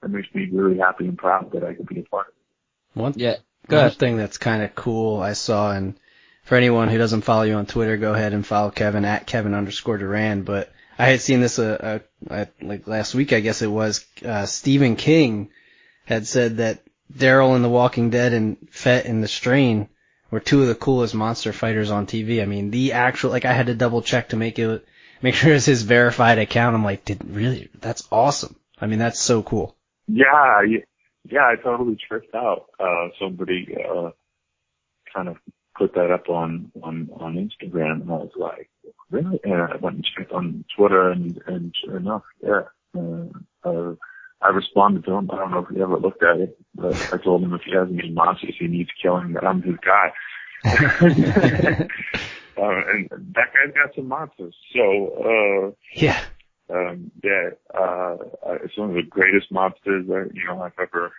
that 0.00 0.08
makes 0.08 0.28
me 0.34 0.48
really 0.52 0.78
happy 0.78 1.06
and 1.06 1.18
proud 1.18 1.52
that 1.52 1.64
I 1.64 1.74
could 1.74 1.86
be 1.86 2.00
a 2.00 2.04
part 2.04 2.28
of 2.28 2.34
it. 2.34 3.00
One, 3.00 3.12
yeah, 3.16 3.36
one 3.66 3.90
thing 3.90 4.16
that's 4.16 4.38
kind 4.38 4.62
of 4.62 4.74
cool 4.74 5.20
I 5.20 5.32
saw, 5.32 5.72
and 5.72 5.98
for 6.44 6.56
anyone 6.56 6.88
who 6.88 6.98
doesn't 6.98 7.22
follow 7.22 7.42
you 7.42 7.54
on 7.54 7.66
Twitter, 7.66 7.96
go 7.96 8.14
ahead 8.14 8.32
and 8.32 8.46
follow 8.46 8.70
Kevin 8.70 9.04
at 9.04 9.26
Kevin 9.26 9.54
underscore 9.54 9.98
Durand. 9.98 10.44
But 10.44 10.72
I 10.98 11.06
had 11.06 11.20
seen 11.20 11.40
this 11.40 11.58
uh, 11.58 12.00
uh, 12.28 12.46
like 12.60 12.86
last 12.86 13.14
week, 13.14 13.32
I 13.32 13.40
guess 13.40 13.62
it 13.62 13.70
was. 13.70 14.04
Uh, 14.24 14.46
Stephen 14.46 14.96
King 14.96 15.50
had 16.06 16.26
said 16.26 16.58
that 16.58 16.82
Daryl 17.12 17.56
in 17.56 17.62
The 17.62 17.68
Walking 17.68 18.10
Dead 18.10 18.32
and 18.32 18.56
Fet 18.70 19.06
in 19.06 19.20
The 19.20 19.28
Strain 19.28 19.88
were 20.30 20.40
two 20.40 20.62
of 20.62 20.68
the 20.68 20.74
coolest 20.74 21.14
monster 21.14 21.52
fighters 21.52 21.90
on 21.90 22.06
TV. 22.06 22.42
I 22.42 22.46
mean, 22.46 22.70
the 22.70 22.92
actual 22.92 23.30
like 23.30 23.44
I 23.44 23.52
had 23.52 23.66
to 23.66 23.74
double 23.74 24.02
check 24.02 24.30
to 24.30 24.36
make 24.36 24.58
it 24.58 24.86
make 25.22 25.34
sure 25.36 25.54
it's 25.54 25.66
his 25.66 25.82
verified 25.82 26.38
account. 26.38 26.74
I'm 26.74 26.84
like, 26.84 27.04
did 27.04 27.24
really? 27.24 27.68
That's 27.80 28.06
awesome. 28.10 28.56
I 28.80 28.86
mean, 28.86 28.98
that's 28.98 29.20
so 29.20 29.42
cool. 29.42 29.76
Yeah, 30.06 30.62
yeah, 31.24 31.46
I 31.46 31.56
totally 31.62 31.96
tripped 32.08 32.34
out. 32.34 32.66
Uh, 32.80 33.08
somebody, 33.20 33.76
uh, 33.76 34.10
kind 35.14 35.28
of 35.28 35.36
put 35.76 35.94
that 35.94 36.10
up 36.10 36.28
on, 36.28 36.72
on, 36.82 37.10
on 37.14 37.34
Instagram 37.34 38.02
and 38.02 38.10
I 38.10 38.14
was 38.14 38.32
like, 38.36 38.70
really? 39.10 39.38
And 39.44 39.54
I 39.54 39.76
went 39.76 39.96
and 39.96 40.06
checked 40.16 40.32
on 40.32 40.64
Twitter 40.76 41.10
and, 41.10 41.40
and 41.46 41.74
sure 41.84 41.96
enough, 41.96 42.22
yeah, 42.42 42.62
uh, 42.96 43.24
uh, 43.64 43.94
I 44.40 44.48
responded 44.48 45.04
to 45.04 45.12
him. 45.12 45.30
I 45.32 45.36
don't 45.36 45.50
know 45.50 45.66
if 45.68 45.74
he 45.74 45.82
ever 45.82 45.98
looked 45.98 46.22
at 46.22 46.40
it, 46.40 46.58
but 46.74 47.02
I 47.12 47.16
told 47.16 47.42
him 47.42 47.54
if 47.54 47.62
he 47.64 47.72
has 47.74 47.88
any 47.88 48.10
monsters 48.10 48.54
he 48.58 48.68
needs 48.68 48.90
killing, 49.02 49.32
that 49.32 49.44
I'm 49.44 49.62
his 49.62 49.76
guy. 49.84 50.12
uh, 50.64 50.70
and 52.56 53.08
that 53.34 53.52
guy's 53.52 53.74
got 53.74 53.94
some 53.94 54.08
monsters. 54.08 54.54
So, 54.74 54.84
uh, 55.24 55.72
yeah, 55.94 56.20
um, 56.70 57.10
yeah, 57.24 57.50
uh, 57.74 58.16
it's 58.62 58.76
one 58.76 58.90
of 58.90 58.96
the 58.96 59.02
greatest 59.02 59.50
monsters 59.50 60.06
that, 60.06 60.30
you 60.34 60.44
know, 60.46 60.60
I've 60.62 60.78
ever, 60.80 61.12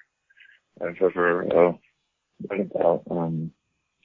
I've 0.81 1.01
ever, 1.01 1.43
uh, 1.43 1.73
read 2.49 2.71
about. 2.73 3.03
Um, 3.09 3.51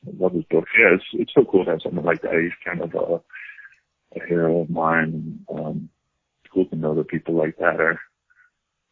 I 0.06 0.10
love 0.18 0.32
his 0.32 0.44
book. 0.44 0.64
Yeah, 0.78 0.94
it's, 0.94 1.04
it's 1.12 1.34
so 1.34 1.44
cool 1.44 1.64
to 1.64 1.72
have 1.72 1.82
something 1.82 2.04
like 2.04 2.22
that. 2.22 2.34
He's 2.34 2.52
kind 2.64 2.80
of 2.80 2.94
a, 2.94 3.20
a 4.18 4.26
hero 4.26 4.60
of 4.62 4.70
mine. 4.70 5.44
Um, 5.52 5.88
it's 6.42 6.52
cool 6.52 6.66
to 6.66 6.76
know 6.76 6.94
that 6.96 7.08
people 7.08 7.34
like 7.34 7.56
that 7.58 7.80
are 7.80 8.00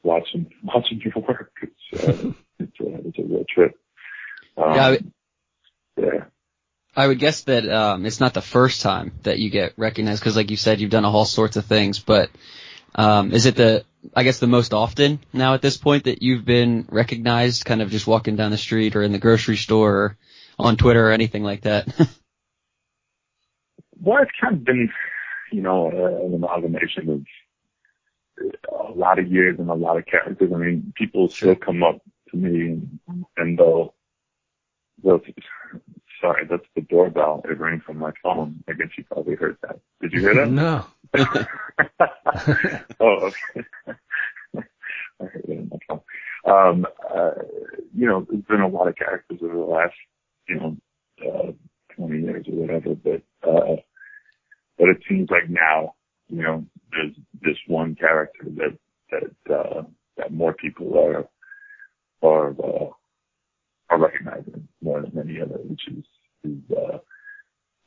watching, 0.03 0.51
watching 0.63 1.01
your 1.01 1.25
work. 1.27 1.53
It's, 1.63 2.05
uh, 2.05 2.33
it's, 2.59 2.81
a, 2.81 3.09
it's 3.09 3.19
a 3.19 3.23
real 3.23 3.45
trip. 3.49 3.79
Um, 4.57 4.75
yeah, 4.75 4.87
I, 4.87 4.99
yeah. 5.97 6.25
I 6.95 7.07
would 7.07 7.19
guess 7.19 7.43
that 7.45 7.67
um, 7.69 8.05
it's 8.05 8.21
not 8.21 8.35
the 8.35 8.43
first 8.43 8.83
time 8.83 9.13
that 9.23 9.39
you 9.39 9.49
get 9.49 9.73
recognized 9.79 10.21
because, 10.21 10.37
like 10.37 10.51
you 10.51 10.59
said, 10.59 10.81
you've 10.81 10.91
done 10.91 11.07
all 11.07 11.25
sorts 11.25 11.57
of 11.57 11.65
things. 11.65 11.99
But 12.01 12.31
um, 12.95 13.33
is 13.33 13.47
it 13.47 13.57
the, 13.57 13.85
I 14.15 14.25
guess, 14.25 14.41
the 14.41 14.47
most 14.47 14.75
often 14.75 15.21
now 15.33 15.55
at 15.55 15.63
this 15.63 15.79
point 15.79 16.05
that 16.05 16.23
you've 16.23 16.45
been 16.45 16.87
recognized, 16.91 17.65
kind 17.65 17.81
of 17.81 17.91
just 17.91 18.07
walking 18.07 18.37
down 18.37 18.51
the 18.51 18.59
street 18.59 18.95
or 18.95 19.03
in 19.03 19.13
the 19.13 19.19
grocery 19.19 19.57
store 19.57 19.95
or 19.95 20.17
on 20.59 20.77
Twitter 20.77 21.09
or 21.09 21.13
anything 21.13 21.43
like 21.43 21.63
that? 21.63 21.87
well, 24.01 24.23
it's 24.23 24.33
kind 24.39 24.57
of 24.57 24.65
been, 24.65 24.91
you 25.51 25.63
know, 25.63 25.87
uh, 25.91 26.27
an 26.27 26.35
amalgamation 26.35 27.09
of 27.09 27.23
a 28.71 28.93
lot 28.93 29.19
of 29.19 29.27
years 29.31 29.59
and 29.59 29.71
a 29.71 29.75
lot 29.75 29.99
of 29.99 30.07
characters. 30.07 30.51
I 30.55 30.57
mean, 30.57 30.93
people 30.97 31.29
still 31.29 31.55
come 31.55 31.83
up 31.83 32.01
to 32.31 32.37
me 32.37 32.83
and, 33.09 33.25
and 33.37 33.59
they'll, 33.59 33.95
they'll 35.03 35.21
Sorry, 36.23 36.47
that's 36.49 36.63
the 36.77 36.83
doorbell. 36.83 37.43
It 37.45 37.59
rang 37.59 37.81
from 37.81 37.99
my 37.99 38.13
phone. 38.23 38.63
I 38.69 38.75
guess 38.75 38.87
you 38.97 39.03
probably 39.05 39.35
heard 39.35 39.57
that. 39.63 39.81
Did 40.01 40.13
you 40.13 40.21
hear 40.21 40.35
that? 40.37 40.49
no. 40.49 40.87
oh, 43.01 43.31
okay. 43.31 43.67
I 45.21 45.25
heard 45.25 45.45
it 45.49 45.59
on 45.59 45.69
my 45.69 45.79
phone. 45.89 46.01
Um, 46.45 46.87
uh, 47.13 47.31
you 47.93 48.07
know, 48.07 48.25
there's 48.31 48.45
been 48.45 48.61
a 48.61 48.69
lot 48.69 48.87
of 48.87 48.95
characters 48.95 49.41
over 49.43 49.53
the 49.53 49.61
last, 49.61 49.95
you 50.49 50.55
know, 50.55 50.77
uh, 51.29 51.53
20 51.97 52.21
years 52.21 52.47
or 52.49 52.55
whatever, 52.55 52.95
but, 52.95 53.23
uh, 53.49 53.77
but 54.79 54.89
it 54.89 55.03
seems 55.09 55.29
like 55.29 55.51
now, 55.51 55.95
you 56.29 56.43
know, 56.43 56.65
there's 56.93 57.15
this 57.43 57.59
one 57.67 57.95
character 57.95 58.45
that, 58.45 58.79
that, 59.11 59.55
uh, 59.55 59.83
that 60.17 60.33
more 60.33 60.55
people 60.55 60.99
are, 60.99 61.29
are, 62.23 62.51
uh, 62.51 62.91
are 63.91 63.99
recognizing 63.99 64.69
more 64.83 65.03
than 65.03 65.19
any 65.19 65.41
other, 65.41 65.59
which 65.65 65.83
is, 65.89 66.05
is 66.45 66.77
uh, 66.77 66.99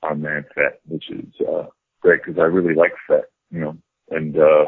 our 0.03 0.15
man 0.15 0.45
Fet, 0.53 0.81
which 0.87 1.09
is 1.09 1.25
uh, 1.47 1.65
great 2.01 2.21
because 2.23 2.39
I 2.39 2.45
really 2.45 2.75
like 2.75 2.93
Fet, 3.07 3.25
you 3.51 3.59
know, 3.61 3.77
and 4.11 4.37
uh, 4.37 4.65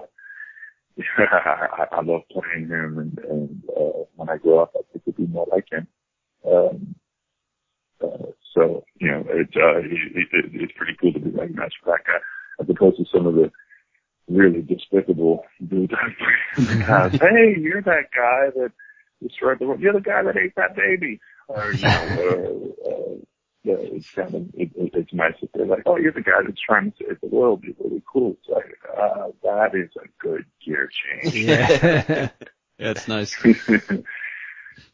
I, 1.17 1.86
I 1.91 2.01
love 2.01 2.22
playing 2.32 2.70
him, 2.70 2.98
and, 2.98 3.20
and 3.29 3.63
uh, 3.70 4.03
when 4.15 4.29
I 4.29 4.38
grow 4.38 4.60
up, 4.60 4.72
I 4.75 4.82
think 4.91 5.06
to 5.06 5.12
be 5.12 5.27
more 5.27 5.48
like 5.51 5.67
him. 5.72 5.88
Um, 6.46 6.96
uh, 8.03 8.32
so 8.56 8.84
you 9.00 9.12
know, 9.12 9.24
it's 9.29 9.53
uh, 9.56 9.77
it, 9.77 10.27
it, 10.32 10.51
it's 10.53 10.74
pretty 10.75 10.96
cool 11.00 11.13
to 11.13 11.20
be 11.20 11.29
recognized 11.29 11.75
for 11.84 11.94
that 11.94 12.06
guy, 12.06 12.20
as 12.60 12.70
opposed 12.70 12.98
to 12.98 13.06
some 13.13 13.27
of 13.27 13.36
the 13.36 13.51
really 14.27 14.62
despicable 14.62 15.46
dude. 15.65 15.93
I 15.93 16.07
play 16.17 16.74
in 16.74 16.79
the 16.79 16.86
past. 16.86 17.13
hey, 17.22 17.55
you're 17.60 17.81
that 17.81 18.12
guy 18.15 18.50
that 18.55 18.72
destroyed 19.22 19.60
the 19.60 19.67
world. 19.67 19.79
You're 19.79 19.93
the 19.93 20.01
guy 20.01 20.24
that 20.24 20.38
ate 20.38 20.55
that 20.55 20.75
baby. 20.75 21.19
Or, 21.48 21.72
you 21.72 21.81
know, 21.81 22.74
uh, 22.86 22.89
uh, 22.89 23.15
yeah, 23.63 23.75
it's 23.79 24.12
kind 24.12 24.34
of, 24.34 24.41
it, 24.53 24.72
it, 24.75 24.91
it's 24.93 25.13
nice 25.13 25.34
if 25.41 25.50
they're 25.53 25.65
like, 25.65 25.84
oh, 25.86 25.98
you're 25.98 26.12
the 26.12 26.22
guy 26.22 26.41
that's 26.46 26.62
trying 26.62 26.91
to 26.91 26.98
save 27.00 27.22
the 27.22 27.27
world. 27.27 27.63
You're 27.63 27.75
really 27.84 28.03
cool. 28.12 28.38
It's 28.39 28.50
like, 28.50 28.77
uh, 28.98 29.27
that 29.43 29.75
is 29.75 29.89
a 29.98 30.07
good 30.19 30.46
gear 30.63 30.89
change. 31.24 31.36
Yeah. 31.36 32.29
That's 32.79 33.07
nice. 33.07 33.36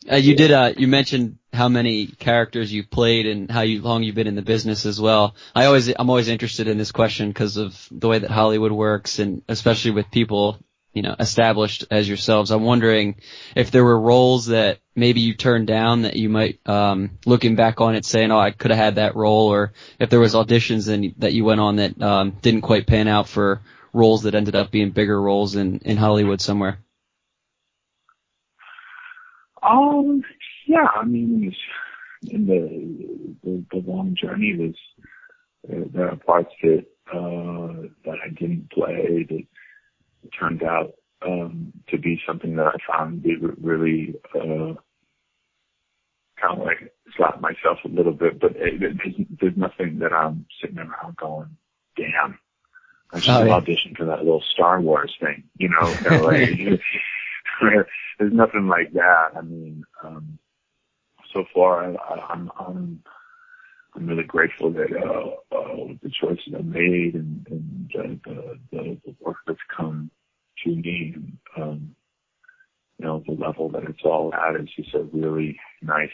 Uh, 0.09 0.15
you 0.15 0.35
did, 0.35 0.51
uh, 0.51 0.73
you 0.77 0.87
mentioned 0.87 1.37
how 1.53 1.69
many 1.69 2.07
characters 2.07 2.73
you 2.73 2.83
played 2.83 3.27
and 3.27 3.49
how 3.49 3.61
you, 3.61 3.81
long 3.81 4.03
you've 4.03 4.15
been 4.15 4.27
in 4.27 4.35
the 4.35 4.41
business 4.41 4.85
as 4.85 4.99
well. 4.99 5.35
I 5.53 5.65
always, 5.65 5.87
I'm 5.87 6.09
always 6.09 6.27
interested 6.27 6.67
in 6.67 6.77
this 6.77 6.91
question 6.91 7.29
because 7.29 7.57
of 7.57 7.87
the 7.91 8.07
way 8.07 8.19
that 8.19 8.31
Hollywood 8.31 8.71
works 8.71 9.19
and 9.19 9.43
especially 9.47 9.91
with 9.91 10.09
people 10.11 10.59
you 10.93 11.01
know, 11.01 11.15
established 11.19 11.85
as 11.89 12.07
yourselves. 12.07 12.51
I'm 12.51 12.63
wondering 12.63 13.15
if 13.55 13.71
there 13.71 13.83
were 13.83 13.99
roles 13.99 14.47
that 14.47 14.79
maybe 14.95 15.21
you 15.21 15.33
turned 15.33 15.65
down 15.65 16.03
that 16.03 16.15
you 16.15 16.29
might, 16.29 16.59
um, 16.69 17.17
looking 17.25 17.55
back 17.55 17.81
on 17.81 17.95
it 17.95 18.05
saying, 18.05 18.31
oh, 18.31 18.39
I 18.39 18.51
could 18.51 18.69
have 18.69 18.79
had 18.79 18.95
that 18.95 19.15
role, 19.15 19.51
or 19.51 19.73
if 19.99 20.11
there 20.11 20.19
was 20.19 20.35
auditions 20.35 20.87
and, 20.87 21.15
that 21.17 21.33
you 21.33 21.45
went 21.45 21.61
on 21.61 21.77
that, 21.77 21.99
um, 21.99 22.37
didn't 22.41 22.61
quite 22.61 22.85
pan 22.85 23.07
out 23.07 23.27
for 23.27 23.61
roles 23.91 24.23
that 24.23 24.35
ended 24.35 24.55
up 24.55 24.69
being 24.69 24.91
bigger 24.91 25.19
roles 25.19 25.55
in, 25.55 25.79
in 25.79 25.97
Hollywood 25.97 26.41
somewhere. 26.41 26.79
Um, 29.63 30.23
yeah, 30.65 30.87
I 30.95 31.05
mean, 31.05 31.53
in 32.27 32.47
the, 32.47 33.35
the, 33.43 33.63
the 33.71 33.89
long 33.89 34.15
journey 34.19 34.55
was, 34.55 34.75
uh, 35.69 35.85
there 35.93 36.09
are 36.09 36.15
parts 36.15 36.51
that, 36.61 36.85
uh, 37.13 37.87
that 38.05 38.17
I 38.25 38.29
didn't 38.29 38.71
play 38.71 39.25
that, 39.29 39.43
turned 40.39 40.63
out 40.63 40.93
um, 41.25 41.73
to 41.89 41.97
be 41.97 42.19
something 42.25 42.55
that 42.55 42.67
I 42.67 42.77
found 42.91 43.23
to 43.23 43.29
be 43.29 43.35
really 43.61 44.15
uh, 44.35 44.73
kind 46.41 46.59
of 46.59 46.65
like 46.65 46.93
slap 47.15 47.41
myself 47.41 47.79
a 47.85 47.89
little 47.89 48.13
bit. 48.13 48.39
But 48.39 48.53
there's, 48.53 49.15
there's 49.39 49.57
nothing 49.57 49.99
that 49.99 50.13
I'm 50.13 50.45
sitting 50.61 50.77
around 50.77 51.17
going, 51.17 51.55
"Damn, 51.97 52.39
I 53.11 53.19
should 53.19 53.31
oh, 53.31 53.43
yeah. 53.43 53.53
audition 53.53 53.95
for 53.95 54.05
that 54.05 54.19
little 54.19 54.43
Star 54.53 54.81
Wars 54.81 55.15
thing," 55.19 55.43
you 55.57 55.69
know? 55.69 56.21
like, 56.21 56.49
there's 58.19 58.33
nothing 58.33 58.67
like 58.67 58.93
that. 58.93 59.31
I 59.37 59.41
mean, 59.41 59.83
um, 60.03 60.39
so 61.33 61.43
far 61.53 61.83
I'm, 61.83 62.51
I'm 62.59 63.03
I'm 63.95 64.07
really 64.07 64.23
grateful 64.23 64.71
that 64.73 64.91
uh, 64.91 65.55
uh, 65.55 65.93
the 66.01 66.11
choices 66.19 66.53
I 66.57 66.61
made 66.63 67.13
and, 67.13 67.45
and 67.49 67.91
the, 67.93 68.59
the, 68.71 68.97
the 69.05 69.15
work 69.21 69.37
that's 69.45 69.59
come 69.75 70.09
to 70.63 70.69
me. 70.71 71.15
Um, 71.55 71.95
you 72.97 73.05
know, 73.05 73.23
the 73.27 73.33
level 73.33 73.69
that 73.69 73.83
it's 73.83 74.03
all 74.03 74.33
at 74.33 74.59
is 74.59 74.69
just 74.75 74.95
a 74.95 75.03
really 75.13 75.59
nice, 75.81 76.09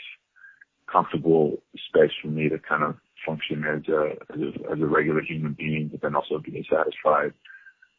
comfortable 0.91 1.61
space 1.87 2.11
for 2.21 2.29
me 2.29 2.49
to 2.49 2.59
kind 2.59 2.83
of 2.83 2.95
function 3.25 3.63
as 3.63 3.87
a, 3.87 4.11
as 4.33 4.39
a, 4.41 4.71
as 4.73 4.81
a 4.81 4.85
regular 4.85 5.21
human 5.21 5.53
being, 5.53 5.87
but 5.87 6.01
then 6.01 6.15
also 6.15 6.39
be 6.39 6.57
a 6.57 6.63
satisfied 6.63 7.33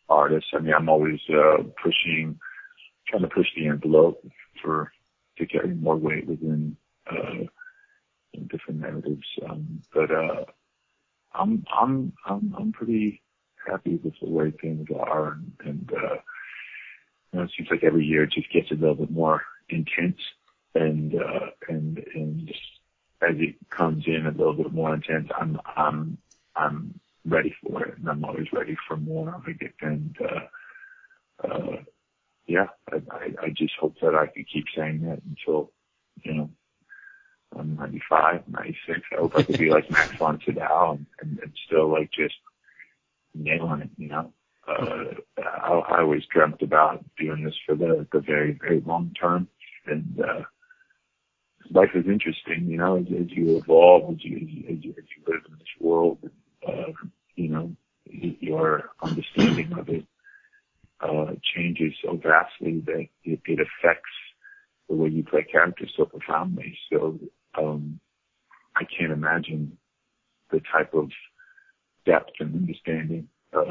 artist. 0.08 0.46
I 0.54 0.58
mean, 0.58 0.74
I'm 0.74 0.88
always, 0.88 1.20
uh, 1.30 1.62
pushing, 1.82 2.38
trying 3.08 3.22
to 3.22 3.28
push 3.28 3.46
the 3.56 3.68
envelope 3.68 4.22
for, 4.62 4.92
to 5.38 5.46
carry 5.46 5.74
more 5.74 5.96
weight 5.96 6.26
within, 6.26 6.76
uh, 7.10 7.44
different 8.48 8.80
narratives. 8.80 9.26
Um, 9.48 9.82
but, 9.94 10.10
uh, 10.10 10.44
I'm, 11.32 11.64
I'm, 11.78 12.12
I'm, 12.26 12.54
I'm 12.58 12.72
pretty 12.72 13.22
happy 13.68 14.00
with 14.02 14.14
the 14.20 14.28
way 14.28 14.52
things 14.60 14.88
are 14.98 15.38
and, 15.64 15.90
uh, 15.92 16.16
it 17.32 17.50
seems 17.56 17.68
like 17.70 17.84
every 17.84 18.04
year 18.04 18.24
it 18.24 18.32
just 18.32 18.52
gets 18.52 18.70
a 18.72 18.74
little 18.74 18.96
bit 18.96 19.10
more 19.10 19.42
intense 19.68 20.20
and, 20.74 21.14
and, 21.68 22.04
and 22.14 22.46
just 22.46 22.60
as 23.22 23.36
it 23.38 23.56
comes 23.76 24.04
in 24.06 24.26
a 24.26 24.30
little 24.30 24.54
bit 24.54 24.72
more 24.72 24.94
intense, 24.94 25.28
I'm, 25.38 25.60
I'm, 25.76 26.18
I'm 26.56 26.98
ready 27.24 27.54
for 27.62 27.84
it 27.86 27.98
and 27.98 28.08
I'm 28.08 28.24
always 28.24 28.46
ready 28.52 28.76
for 28.88 28.96
more 28.96 29.34
of 29.34 29.42
it. 29.46 29.74
And, 29.80 30.16
yeah, 32.46 32.66
I 32.90 33.50
just 33.56 33.74
hope 33.80 33.94
that 34.02 34.14
I 34.14 34.26
can 34.26 34.44
keep 34.52 34.64
saying 34.76 35.02
that 35.02 35.20
until, 35.28 35.70
you 36.24 36.34
know, 36.34 36.50
I'm 37.58 37.76
95, 37.76 38.42
96. 38.48 39.00
I 39.12 39.16
hope 39.16 39.36
I 39.36 39.42
could 39.42 39.58
be 39.58 39.70
like 39.70 39.90
Max 39.90 40.12
von 40.16 40.40
Sydow 40.44 40.92
and, 40.92 41.06
and, 41.20 41.38
and 41.40 41.52
still 41.66 41.88
like 41.90 42.10
just 42.12 42.34
nailing 43.34 43.82
it, 43.82 43.90
you 43.96 44.08
know. 44.08 44.32
Uh, 44.68 45.14
I, 45.38 45.72
I 45.72 46.00
always 46.00 46.22
dreamt 46.32 46.62
about 46.62 47.04
doing 47.18 47.44
this 47.44 47.54
for 47.66 47.74
the, 47.74 48.06
the 48.12 48.20
very, 48.20 48.58
very 48.60 48.80
long 48.80 49.12
term. 49.20 49.48
And, 49.86 50.20
uh, 50.20 50.42
life 51.70 51.90
is 51.94 52.06
interesting, 52.06 52.66
you 52.66 52.76
know, 52.76 52.98
as, 52.98 53.06
as 53.06 53.30
you 53.30 53.56
evolve, 53.56 54.14
as 54.14 54.24
you, 54.24 54.36
as 54.36 54.84
you, 54.84 54.94
as 54.96 55.04
you, 55.16 55.22
live 55.26 55.42
in 55.48 55.54
this 55.58 55.68
world, 55.78 56.18
uh, 56.66 56.92
you 57.36 57.48
know, 57.48 57.72
your 58.06 58.90
understanding 59.02 59.72
of 59.78 59.88
it, 59.88 60.04
uh, 61.00 61.32
changes 61.54 61.94
so 62.04 62.20
vastly 62.22 62.82
that 62.84 63.06
it, 63.24 63.40
it 63.46 63.58
affects 63.58 64.10
the 64.88 64.94
way 64.94 65.08
you 65.08 65.22
play 65.22 65.42
characters 65.42 65.92
so 65.96 66.04
profoundly. 66.04 66.76
So, 66.92 67.18
um, 67.58 68.00
I 68.76 68.84
can't 68.84 69.12
imagine 69.12 69.76
the 70.50 70.60
type 70.72 70.94
of 70.94 71.10
depth 72.06 72.32
and 72.40 72.54
understanding 72.54 73.28
uh, 73.52 73.64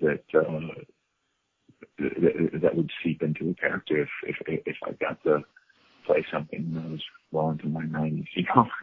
that, 0.00 0.24
uh, 0.34 0.82
that 1.98 2.50
that 2.62 2.76
would 2.76 2.90
seep 3.02 3.22
into 3.22 3.50
a 3.50 3.54
character 3.54 4.02
if 4.02 4.08
if 4.24 4.62
if 4.66 4.76
I 4.84 4.92
got 4.92 5.22
to 5.24 5.40
play 6.06 6.24
something 6.32 6.72
that 6.74 6.90
was 6.90 7.02
well 7.32 7.50
into 7.50 7.66
my 7.66 7.82
90s. 7.82 8.26
You 8.34 8.44
know, 8.54 8.66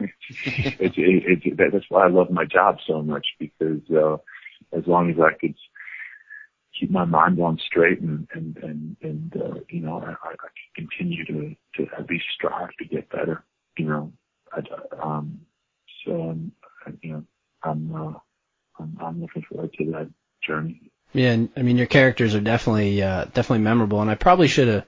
it's, 0.80 1.44
that's 1.72 1.86
why 1.88 2.04
I 2.04 2.08
love 2.08 2.30
my 2.30 2.44
job 2.44 2.76
so 2.86 3.02
much 3.02 3.26
because 3.38 3.80
uh, 3.90 4.16
as 4.76 4.86
long 4.86 5.10
as 5.10 5.16
I 5.18 5.32
could 5.38 5.54
keep 6.78 6.90
my 6.90 7.04
mind 7.04 7.40
on 7.40 7.58
straight 7.64 8.00
and 8.00 8.26
and 8.34 8.56
and 8.58 8.96
and 9.02 9.36
uh, 9.36 9.60
you 9.68 9.80
know 9.80 9.98
I, 9.98 10.28
I 10.28 10.34
can 10.76 10.88
continue 10.88 11.24
to 11.26 11.54
to 11.76 11.90
at 11.96 12.08
least 12.10 12.24
strive 12.34 12.70
to 12.78 12.84
get 12.84 13.08
better. 13.10 13.44
You 13.78 13.86
know, 13.86 14.12
I'm 15.02 16.52
you 17.02 17.12
know 17.12 17.24
I'm 17.62 17.94
uh, 17.94 18.12
I'm, 19.00 19.20
looking 19.20 19.42
forward 19.42 19.72
to 19.78 19.84
that 19.92 20.10
journey. 20.42 20.90
Yeah, 21.12 21.32
and, 21.32 21.48
I 21.56 21.62
mean 21.62 21.76
your 21.76 21.86
characters 21.86 22.34
are 22.34 22.40
definitely 22.40 23.02
uh, 23.02 23.24
definitely 23.26 23.64
memorable, 23.64 24.00
and 24.00 24.10
I 24.10 24.14
probably 24.14 24.48
should 24.48 24.68
have 24.68 24.86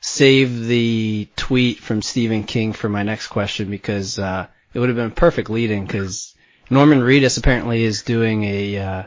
saved 0.00 0.66
the 0.66 1.28
tweet 1.36 1.78
from 1.78 2.02
Stephen 2.02 2.44
King 2.44 2.72
for 2.72 2.88
my 2.88 3.02
next 3.02 3.28
question 3.28 3.70
because 3.70 4.18
uh, 4.18 4.46
it 4.74 4.78
would 4.78 4.88
have 4.88 4.96
been 4.96 5.06
a 5.06 5.10
perfect 5.10 5.48
lead-in 5.48 5.86
because 5.86 6.34
Norman 6.68 7.00
Reedus 7.00 7.38
apparently 7.38 7.84
is 7.84 8.02
doing 8.02 8.44
a 8.44 8.78
uh, 8.78 9.02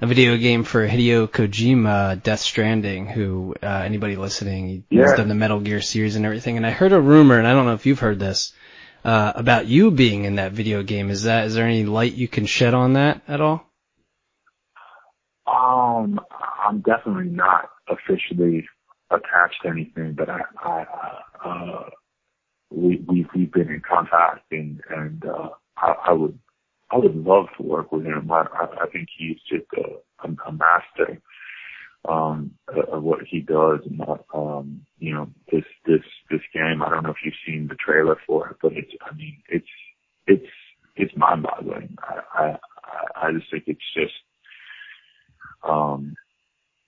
a 0.00 0.06
video 0.06 0.36
game 0.36 0.62
for 0.62 0.86
Hideo 0.86 1.26
Kojima, 1.26 2.22
Death 2.22 2.40
Stranding, 2.40 3.08
who 3.08 3.56
uh, 3.62 3.66
anybody 3.66 4.14
listening, 4.14 4.84
he's 4.88 4.98
yeah. 4.98 5.16
done 5.16 5.28
the 5.28 5.34
Metal 5.34 5.58
Gear 5.58 5.80
series 5.80 6.14
and 6.14 6.24
everything. 6.24 6.56
And 6.56 6.64
I 6.64 6.70
heard 6.70 6.92
a 6.92 7.00
rumor, 7.00 7.36
and 7.36 7.48
I 7.48 7.52
don't 7.52 7.66
know 7.66 7.74
if 7.74 7.84
you've 7.84 7.98
heard 7.98 8.20
this, 8.20 8.52
uh, 9.08 9.32
about 9.36 9.66
you 9.66 9.90
being 9.90 10.24
in 10.24 10.36
that 10.36 10.52
video 10.52 10.82
game. 10.82 11.08
Is 11.08 11.22
that 11.22 11.46
is 11.46 11.54
there 11.54 11.64
any 11.64 11.84
light 11.84 12.12
you 12.12 12.28
can 12.28 12.44
shed 12.44 12.74
on 12.74 12.92
that 12.92 13.22
at 13.26 13.40
all? 13.40 13.64
Um, 15.46 16.20
I'm 16.62 16.80
definitely 16.80 17.30
not 17.30 17.70
officially 17.88 18.68
attached 19.10 19.62
to 19.62 19.70
anything, 19.70 20.12
but 20.12 20.28
I, 20.28 20.40
I 20.62 20.84
uh, 21.42 21.88
we 22.70 23.02
we've 23.08 23.28
we've 23.34 23.50
been 23.50 23.70
in 23.70 23.80
contact, 23.80 24.44
and 24.52 24.82
and 24.90 25.24
uh, 25.24 25.48
I, 25.78 25.94
I 26.08 26.12
would 26.12 26.38
I 26.90 26.98
would 26.98 27.16
love 27.16 27.46
to 27.56 27.62
work 27.62 27.90
with 27.90 28.04
him. 28.04 28.30
I, 28.30 28.42
I, 28.42 28.84
I 28.84 28.86
think 28.92 29.08
he's 29.16 29.38
just 29.48 29.64
a, 29.74 30.28
a, 30.28 30.48
a 30.48 30.52
master 30.52 31.18
um, 32.06 32.52
of 32.92 33.02
what 33.02 33.20
he 33.28 33.40
does. 33.40 33.80
And 33.86 34.02
um, 34.34 34.82
you 34.98 35.14
know, 35.14 35.30
this 35.50 35.64
this 35.86 36.04
this 36.30 36.40
game. 36.52 36.82
I 36.82 36.90
don't 36.90 37.04
know 37.04 37.10
if 37.10 37.24
you've 37.24 37.34
seen 37.46 37.68
the 37.68 37.76
trailer 37.88 38.16
for 38.26 38.48
it, 38.48 38.56
but 38.62 38.72
it's. 38.72 38.92
I 39.02 39.14
mean, 39.14 39.36
it's 39.48 39.68
it's 40.26 40.52
it's 40.96 41.16
mind-boggling. 41.16 41.96
I 42.02 42.20
I 42.34 42.56
I 43.16 43.32
just 43.32 43.50
think 43.50 43.64
it's 43.66 43.80
just. 43.94 44.14
Um, 45.62 46.14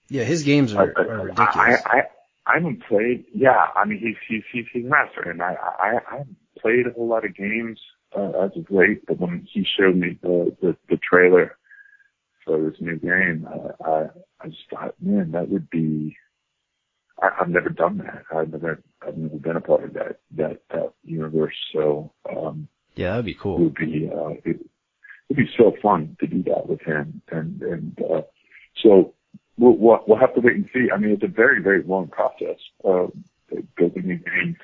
yeah, 0.09 0.23
his 0.23 0.43
games 0.43 0.73
are, 0.73 0.93
I, 0.97 1.01
are 1.01 1.25
ridiculous. 1.25 1.81
I, 1.85 1.97
I 1.97 2.01
I 2.45 2.53
haven't 2.55 2.83
played. 2.87 3.25
Yeah, 3.33 3.67
I 3.75 3.85
mean 3.85 3.99
he's 3.99 4.15
he's 4.27 4.43
he's 4.51 4.65
he's 4.73 4.85
a 4.85 4.89
master, 4.89 5.29
and 5.29 5.41
I 5.41 5.55
I 5.55 5.99
I 6.09 6.17
haven't 6.17 6.37
played 6.59 6.87
a 6.87 6.91
whole 6.91 7.07
lot 7.07 7.25
of 7.25 7.35
games 7.35 7.79
uh, 8.15 8.29
as 8.43 8.51
of 8.55 8.69
late, 8.69 9.05
but 9.07 9.19
when 9.19 9.47
he 9.51 9.65
showed 9.77 9.95
me 9.95 10.17
the, 10.21 10.55
the, 10.61 10.75
the 10.89 10.97
trailer 10.97 11.57
for 12.45 12.61
this 12.61 12.79
new 12.79 12.97
game, 12.97 13.47
uh, 13.49 13.71
I, 13.83 14.05
I 14.41 14.47
just 14.47 14.63
thought, 14.69 14.95
man, 15.01 15.31
that 15.31 15.49
would 15.49 15.69
be, 15.69 16.15
I, 17.21 17.29
I've 17.39 17.49
never 17.49 17.69
done 17.69 17.99
that. 17.99 18.23
I've 18.35 18.51
never, 18.51 18.81
I've 19.01 19.17
never 19.17 19.37
been 19.37 19.55
a 19.55 19.61
part 19.61 19.83
of 19.83 19.93
that, 19.93 20.19
that, 21.45 21.53
that 21.53 21.55
universe. 21.55 21.55
So, 21.73 22.11
um, 22.37 22.67
yeah, 22.95 23.11
that'd 23.11 23.25
be 23.25 23.33
cool. 23.33 23.57
It 23.57 23.63
would 23.63 23.75
be, 23.75 24.09
uh, 24.13 24.29
it, 24.45 24.59
would 25.29 25.37
be 25.37 25.49
so 25.57 25.73
fun 25.81 26.17
to 26.19 26.27
do 26.27 26.43
that 26.43 26.67
with 26.67 26.81
him. 26.81 27.21
And, 27.31 27.61
and, 27.61 27.97
uh, 28.01 28.21
so 28.83 29.13
we'll, 29.57 29.77
we'll, 29.77 29.99
we'll 30.07 30.19
have 30.19 30.33
to 30.35 30.41
wait 30.41 30.55
and 30.55 30.69
see. 30.73 30.87
I 30.93 30.97
mean, 30.97 31.11
it's 31.11 31.23
a 31.23 31.27
very, 31.27 31.61
very 31.61 31.83
long 31.83 32.07
process, 32.07 32.57
uh, 32.83 33.07
building 33.77 34.11
a 34.11 34.29
game, 34.29 34.57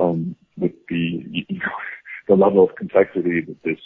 um, 0.00 0.36
with 0.56 0.72
the, 0.88 1.24
you 1.30 1.44
know, 1.50 1.66
the 2.28 2.34
level 2.34 2.64
of 2.64 2.76
complexity 2.76 3.40
that 3.40 3.62
this 3.64 3.78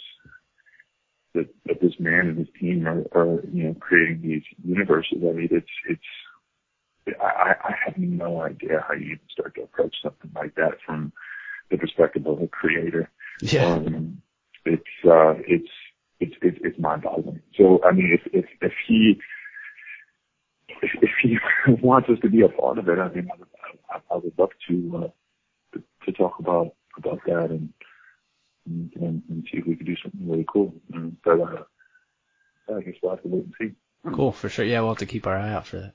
that, 1.33 1.47
that 1.65 1.81
this 1.81 1.93
man 1.99 2.27
and 2.27 2.37
his 2.37 2.47
team 2.59 2.87
are, 2.87 3.03
are 3.15 3.41
you 3.51 3.63
know 3.63 3.75
creating 3.79 4.21
these 4.21 4.43
universes. 4.63 5.17
I 5.17 5.31
mean, 5.31 5.47
it's 5.49 5.65
it's 5.89 7.19
I, 7.21 7.55
I 7.63 7.73
have 7.85 7.97
no 7.97 8.41
idea 8.41 8.85
how 8.87 8.93
you 8.93 9.05
even 9.05 9.19
start 9.31 9.55
to 9.55 9.63
approach 9.63 9.95
something 10.03 10.31
like 10.35 10.55
that 10.55 10.73
from 10.85 11.11
the 11.73 11.77
perspective 11.79 12.25
of 12.27 12.41
a 12.41 12.47
creator. 12.47 13.09
Yeah. 13.41 13.65
Um, 13.65 14.21
it's 14.65 14.83
uh, 15.05 15.33
it's 15.45 15.69
it's 16.19 16.35
it's, 16.41 16.57
it's 16.61 16.79
mind-boggling. 16.79 17.41
So 17.57 17.81
I 17.83 17.91
mean, 17.91 18.17
if 18.17 18.33
if 18.33 18.45
if 18.61 18.73
he 18.87 19.19
if, 20.81 20.91
if 21.01 21.09
he 21.21 21.37
wants 21.81 22.09
us 22.09 22.19
to 22.21 22.29
be 22.29 22.41
a 22.41 22.49
part 22.49 22.77
of 22.77 22.87
it, 22.87 22.99
I 22.99 23.09
mean, 23.09 23.27
I 23.33 23.37
would, 23.37 23.47
I, 23.91 23.99
I 24.13 24.17
would 24.17 24.33
love 24.37 24.51
to 24.69 25.03
uh, 25.75 25.79
to 26.05 26.11
talk 26.11 26.39
about 26.39 26.75
about 26.97 27.19
that 27.25 27.49
and 27.49 27.73
and, 28.65 29.21
and, 29.27 29.47
see 29.51 29.57
if 29.57 29.67
we 29.67 29.75
could 29.75 29.85
do 29.85 29.97
something 30.01 30.29
really 30.29 30.45
cool. 30.47 30.73
And, 30.93 31.17
but 31.21 31.41
uh, 31.41 31.63
I 32.73 32.81
guess 32.81 32.93
we'll 33.01 33.15
have 33.15 33.23
to 33.23 33.27
wait 33.27 33.43
and 33.43 33.53
see. 33.59 34.15
Cool, 34.15 34.31
for 34.31 34.47
sure. 34.47 34.63
Yeah, 34.63 34.79
we'll 34.79 34.91
have 34.91 34.99
to 34.99 35.05
keep 35.05 35.27
our 35.27 35.35
eye 35.35 35.51
out 35.51 35.67
for 35.67 35.79
that. 35.81 35.93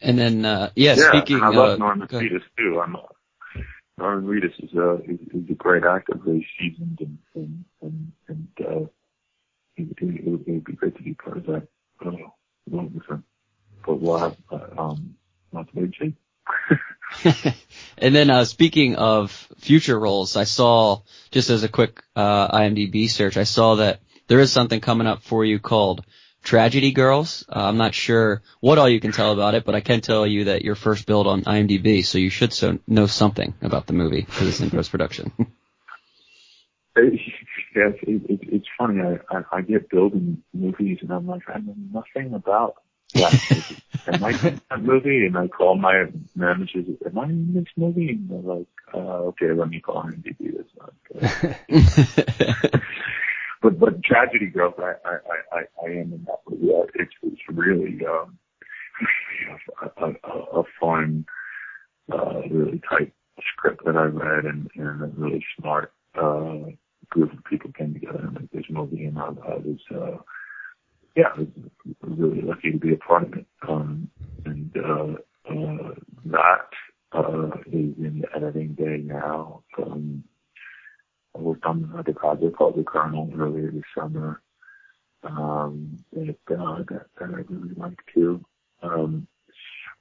And 0.00 0.16
then, 0.16 0.44
uh, 0.44 0.70
yeah, 0.76 0.94
yeah 0.96 1.08
speaking 1.08 1.40
I 1.42 1.48
love 1.48 1.70
uh, 1.70 1.76
Norman 1.76 2.06
Reedus 2.06 2.42
too. 2.56 2.80
I'm, 2.80 2.96
Norman 3.98 4.26
Reedus 4.26 4.54
is 4.62 4.72
a, 4.74 4.94
is, 5.10 5.18
is 5.34 5.50
a 5.50 5.54
great 5.54 5.84
actor, 5.84 6.14
very 6.24 6.46
seasoned, 6.58 6.98
and, 7.00 7.64
and, 7.82 8.12
and, 8.28 8.48
uh, 8.60 8.86
it, 9.76 9.88
it, 9.90 9.96
it, 10.00 10.24
would, 10.24 10.64
be 10.64 10.72
great 10.72 10.96
to 10.96 11.02
be 11.02 11.14
part 11.14 11.38
of 11.38 11.46
that, 11.46 11.68
uh, 12.04 12.10
along 12.70 12.92
with 12.94 13.06
him. 13.08 13.24
But 13.84 14.00
we'll 14.00 14.18
have, 14.18 14.36
uh, 14.50 14.80
um, 14.80 15.16
not 15.52 15.68
to 15.72 15.80
wait 15.80 16.14
and 17.98 18.14
then 18.14 18.30
uh, 18.30 18.44
speaking 18.44 18.96
of 18.96 19.48
future 19.58 19.98
roles, 19.98 20.36
I 20.36 20.44
saw 20.44 21.02
just 21.30 21.50
as 21.50 21.64
a 21.64 21.68
quick 21.68 22.02
uh, 22.14 22.56
IMDb 22.56 23.10
search, 23.10 23.36
I 23.36 23.44
saw 23.44 23.76
that 23.76 24.00
there 24.28 24.40
is 24.40 24.52
something 24.52 24.80
coming 24.80 25.06
up 25.06 25.22
for 25.22 25.44
you 25.44 25.58
called 25.58 26.04
Tragedy 26.48 26.92
Girls. 26.92 27.44
Uh, 27.46 27.64
I'm 27.64 27.76
not 27.76 27.94
sure 27.94 28.40
what 28.60 28.78
all 28.78 28.88
you 28.88 29.00
can 29.00 29.12
tell 29.12 29.32
about 29.32 29.54
it, 29.54 29.66
but 29.66 29.74
I 29.74 29.80
can 29.80 30.00
tell 30.00 30.26
you 30.26 30.44
that 30.44 30.64
your 30.64 30.76
first 30.76 31.04
billed 31.04 31.26
on 31.26 31.42
IMDb, 31.42 32.02
so 32.02 32.16
you 32.16 32.30
should 32.30 32.54
so 32.54 32.78
know 32.86 33.06
something 33.06 33.52
about 33.60 33.86
the 33.86 33.92
movie 33.92 34.22
because 34.22 34.48
it's 34.48 34.60
in 34.60 34.70
post 34.70 34.90
production. 34.90 35.30
yes, 36.96 37.12
it, 37.76 38.22
it, 38.30 38.40
it's 38.44 38.66
funny. 38.78 39.02
I, 39.02 39.18
I 39.30 39.42
I 39.52 39.60
get 39.60 39.90
building 39.90 40.42
movies, 40.54 41.00
and 41.02 41.12
I'm 41.12 41.26
like, 41.26 41.42
I 41.48 41.58
know 41.58 41.74
nothing 41.92 42.32
about 42.32 42.76
yeah, 43.14 43.30
am 44.06 44.24
I 44.24 44.30
in 44.30 44.60
that 44.70 44.82
movie? 44.82 45.26
And 45.26 45.36
I 45.36 45.48
call 45.48 45.76
my 45.76 46.06
managers, 46.34 46.86
am 47.04 47.18
I 47.18 47.24
in 47.24 47.54
this 47.54 47.66
movie? 47.76 48.10
And 48.10 48.30
they're 48.30 48.38
like, 48.38 48.66
uh, 48.94 49.28
okay, 49.28 49.52
let 49.52 49.68
me 49.68 49.80
call 49.80 50.02
IMDb. 50.02 50.36
Good. 50.38 50.66
but, 52.38 52.72
but 52.72 52.82
Tragedy 54.04 54.46
Girls, 54.46 54.74
I, 54.78 54.94
am 55.84 55.90
in 55.90 56.26
that 56.26 56.38
movie. 56.48 56.72
It's, 56.94 57.12
it's 57.22 57.42
really, 57.48 57.98
um, 58.06 58.38
a, 59.96 60.62
fun, 60.80 61.26
uh, 62.12 62.40
really 62.50 62.80
tight 62.88 63.12
script 63.52 63.84
that 63.84 63.96
I 63.96 64.04
read 64.04 64.44
and, 64.44 64.68
a 64.76 65.06
really 65.16 65.44
smart, 65.58 65.92
uh, 66.14 66.70
group 67.10 67.32
of 67.32 67.44
people 67.44 67.72
came 67.72 67.94
together 67.94 68.18
and 68.18 68.34
make 68.34 68.50
this 68.52 68.64
movie 68.68 69.04
and 69.04 69.18
I, 69.18 69.30
was, 69.30 69.78
uh, 69.94 70.18
yeah, 71.16 71.34
really 72.02 72.42
lucky 72.42 72.72
to 72.72 72.78
be 72.78 72.92
a 72.92 72.96
part 72.96 73.24
of 73.24 73.32
it. 73.34 73.46
Um, 73.66 74.10
and 74.44 74.70
that 76.26 76.68
is 77.66 77.94
in 77.98 78.22
the 78.22 78.36
editing 78.36 78.74
day 78.74 79.02
now. 79.02 79.62
Worked 81.38 81.64
on 81.66 81.88
another 81.92 82.12
project 82.12 82.56
called 82.56 82.76
The 82.76 82.82
Colonel 82.82 83.30
earlier 83.38 83.70
this 83.70 83.84
summer. 83.96 84.42
Um, 85.22 85.96
that, 86.12 86.36
uh, 86.50 86.82
that, 86.88 87.06
I 87.20 87.24
really 87.24 87.74
like 87.76 87.98
too. 88.12 88.44
Um, 88.82 89.28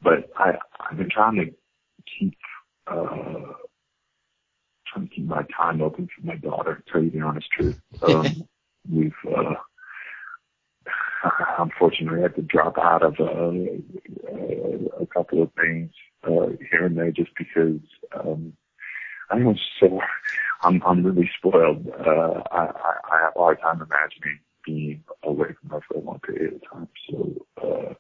but 0.01 0.31
I, 0.35 0.53
I've 0.79 0.97
been 0.97 1.09
trying 1.09 1.35
to 1.35 1.45
keep, 2.19 2.35
uh, 2.87 3.53
trying 4.87 5.07
to 5.07 5.15
keep 5.15 5.25
my 5.25 5.43
time 5.55 5.81
open 5.81 6.07
for 6.07 6.25
my 6.25 6.37
daughter, 6.37 6.75
to 6.75 6.91
tell 6.91 7.03
you 7.03 7.11
the 7.11 7.21
honest 7.21 7.47
truth. 7.51 7.75
Um, 8.01 8.47
we've, 8.91 9.13
uh, 9.27 9.53
unfortunately, 11.59 12.19
I 12.19 12.23
had 12.23 12.35
to 12.35 12.41
drop 12.41 12.77
out 12.79 13.03
of 13.03 13.13
a 13.19 15.05
couple 15.13 15.43
of 15.43 15.51
things 15.61 15.91
here 16.25 16.85
and 16.85 16.97
there 16.97 17.11
just 17.11 17.31
because 17.37 17.79
um, 18.19 18.53
I 19.29 19.35
was 19.37 19.59
so 19.79 19.99
I'm 20.63 20.81
I'm 20.83 21.03
really 21.03 21.29
spoiled. 21.37 21.87
Uh, 21.87 22.41
I, 22.51 22.65
I 22.65 22.93
I 23.11 23.21
have 23.23 23.33
a 23.35 23.39
hard 23.39 23.59
time 23.61 23.75
imagining 23.81 24.39
being 24.65 25.03
away 25.23 25.49
from 25.61 25.69
her 25.71 25.81
for 25.87 25.97
a 25.97 26.01
long 26.01 26.19
period 26.19 26.55
of 26.55 26.71
time. 26.71 26.87
So 27.09 27.45
uh, 27.61 27.93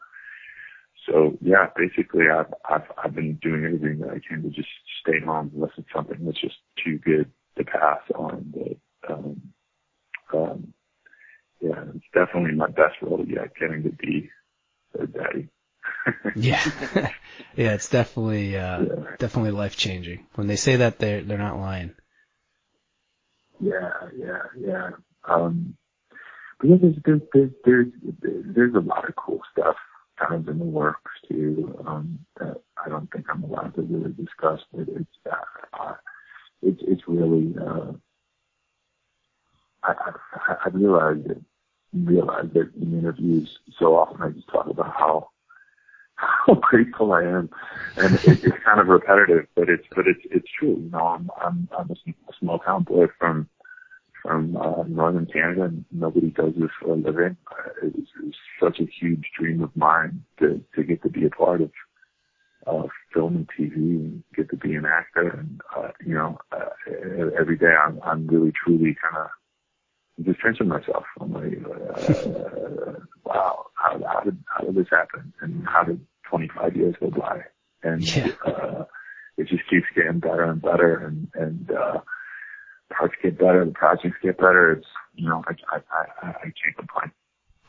so 1.05 1.37
yeah, 1.41 1.67
basically 1.75 2.25
I've 2.29 2.53
I've 2.69 2.87
I've 3.03 3.15
been 3.15 3.35
doing 3.41 3.65
everything 3.65 3.99
that 3.99 4.09
I 4.09 4.19
can 4.27 4.43
to 4.43 4.49
just 4.49 4.69
stay 5.01 5.19
home 5.25 5.51
unless 5.55 5.71
it's 5.77 5.87
something 5.95 6.17
that's 6.25 6.41
just 6.41 6.57
too 6.83 6.97
good 6.99 7.31
to 7.57 7.63
pass 7.63 8.01
on. 8.15 8.53
But 8.53 9.13
um, 9.13 9.41
um, 10.33 10.73
yeah, 11.61 11.83
it's 11.95 12.05
definitely 12.13 12.55
my 12.55 12.67
best 12.67 12.95
role 13.01 13.25
yet, 13.27 13.55
getting 13.59 13.83
to 13.83 13.89
be 13.91 14.29
a 14.99 15.07
daddy. 15.07 15.49
yeah, 16.35 16.63
yeah, 17.55 17.73
it's 17.73 17.89
definitely 17.89 18.57
uh, 18.57 18.81
Yeah. 18.83 19.15
definitely 19.17 19.51
life 19.51 19.77
changing. 19.77 20.25
When 20.35 20.47
they 20.47 20.55
say 20.55 20.77
that, 20.77 20.99
they're 20.99 21.23
they're 21.23 21.37
not 21.37 21.59
lying. 21.59 21.93
Yeah, 23.59 23.91
yeah, 24.15 24.41
yeah. 24.59 24.89
Um, 25.25 25.75
but 26.59 26.69
yeah, 26.69 26.75
there's, 26.81 26.95
there's, 27.05 27.21
there's, 27.33 27.51
there's, 27.65 27.87
there's 28.55 28.75
a 28.75 28.79
lot 28.79 29.07
of 29.07 29.15
cool 29.15 29.41
stuff 29.51 29.75
kind 30.17 30.33
of 30.33 30.47
in 30.47 30.59
the 30.59 30.65
works 30.65 31.11
too, 31.27 31.77
um, 31.85 32.19
that 32.39 32.61
I 32.83 32.89
don't 32.89 33.11
think 33.11 33.25
I'm 33.29 33.43
allowed 33.43 33.75
to 33.75 33.83
really 33.83 34.13
discuss, 34.13 34.61
but 34.73 34.87
it's, 34.87 35.17
uh, 35.29 35.79
uh, 35.79 35.93
it's, 36.63 36.81
it's 36.87 37.03
really, 37.07 37.53
uh, 37.61 37.91
I, 39.83 39.93
I, 40.33 40.55
I 40.65 40.69
realized 40.69 41.29
that, 41.29 41.41
realized 41.93 42.53
that 42.53 42.71
in 42.81 42.97
interviews 42.97 43.59
so 43.79 43.95
often 43.95 44.21
I 44.21 44.29
just 44.29 44.47
talk 44.49 44.67
about 44.67 44.93
how, 44.97 45.29
how 46.47 46.55
grateful 46.61 47.13
I 47.13 47.23
am, 47.23 47.49
and 47.97 48.15
it, 48.15 48.43
it's 48.43 48.63
kind 48.65 48.79
of 48.79 48.87
repetitive, 48.87 49.47
but 49.55 49.69
it's 49.69 49.85
but 49.95 50.07
it's 50.07 50.21
it's 50.31 50.47
true. 50.57 50.79
You 50.81 50.89
know, 50.91 51.07
I'm 51.07 51.29
I'm 51.43 51.69
I'm 51.77 51.91
a 51.91 51.95
small 52.39 52.59
town 52.59 52.83
boy 52.83 53.07
from 53.19 53.49
from 54.23 54.57
uh, 54.57 54.83
northern 54.87 55.25
Canada, 55.25 55.63
and 55.63 55.85
nobody 55.91 56.31
does 56.31 56.53
this 56.57 56.71
for 56.81 56.93
a 56.93 56.95
living. 56.95 57.37
Uh, 57.51 57.87
it, 57.87 57.95
was, 57.95 58.07
it 58.19 58.25
was 58.25 58.35
such 58.61 58.79
a 58.79 58.89
huge 58.99 59.25
dream 59.37 59.61
of 59.61 59.75
mine 59.75 60.23
to 60.39 60.61
to 60.75 60.83
get 60.83 61.01
to 61.03 61.09
be 61.09 61.25
a 61.25 61.29
part 61.29 61.61
of 61.61 61.71
uh, 62.65 62.83
film 63.13 63.35
and 63.35 63.49
TV 63.57 63.75
and 63.75 64.23
get 64.35 64.49
to 64.49 64.57
be 64.57 64.75
an 64.75 64.85
actor. 64.85 65.29
And 65.29 65.61
uh, 65.75 65.91
you 66.05 66.13
know, 66.13 66.37
uh, 66.51 66.69
every 67.39 67.57
day 67.57 67.73
I'm 67.85 67.99
I'm 68.03 68.27
really 68.27 68.51
truly 68.63 68.95
kind 69.01 69.25
of 69.25 70.25
just 70.25 70.39
pinching 70.39 70.67
myself. 70.67 71.03
I'm 71.21 71.33
like, 71.33 71.53
uh, 72.15 72.93
wow, 73.25 73.65
how, 73.75 74.01
how 74.05 74.21
did 74.21 74.37
how 74.47 74.65
did 74.65 74.75
this 74.75 74.87
happen? 74.89 75.33
And 75.41 75.65
how 75.67 75.83
did 75.83 75.99
25 76.29 76.75
years 76.75 76.95
go 76.99 77.09
by? 77.09 77.41
And 77.83 78.15
yeah. 78.15 78.31
uh, 78.45 78.85
it 79.37 79.47
just 79.47 79.69
keeps 79.69 79.85
getting 79.95 80.19
better 80.19 80.43
and 80.43 80.61
better, 80.61 81.05
and 81.05 81.27
and 81.35 81.71
uh, 81.71 81.99
parts 82.89 83.15
get 83.21 83.37
better, 83.37 83.63
the 83.63 83.71
projects 83.71 84.17
get 84.21 84.37
better. 84.37 84.73
It's 84.73 84.87
you 85.15 85.29
know, 85.29 85.43
I 85.47 85.53
I 85.71 85.79
I, 86.21 86.27
I 86.27 86.43
can't 86.43 86.75
complain. 86.75 87.11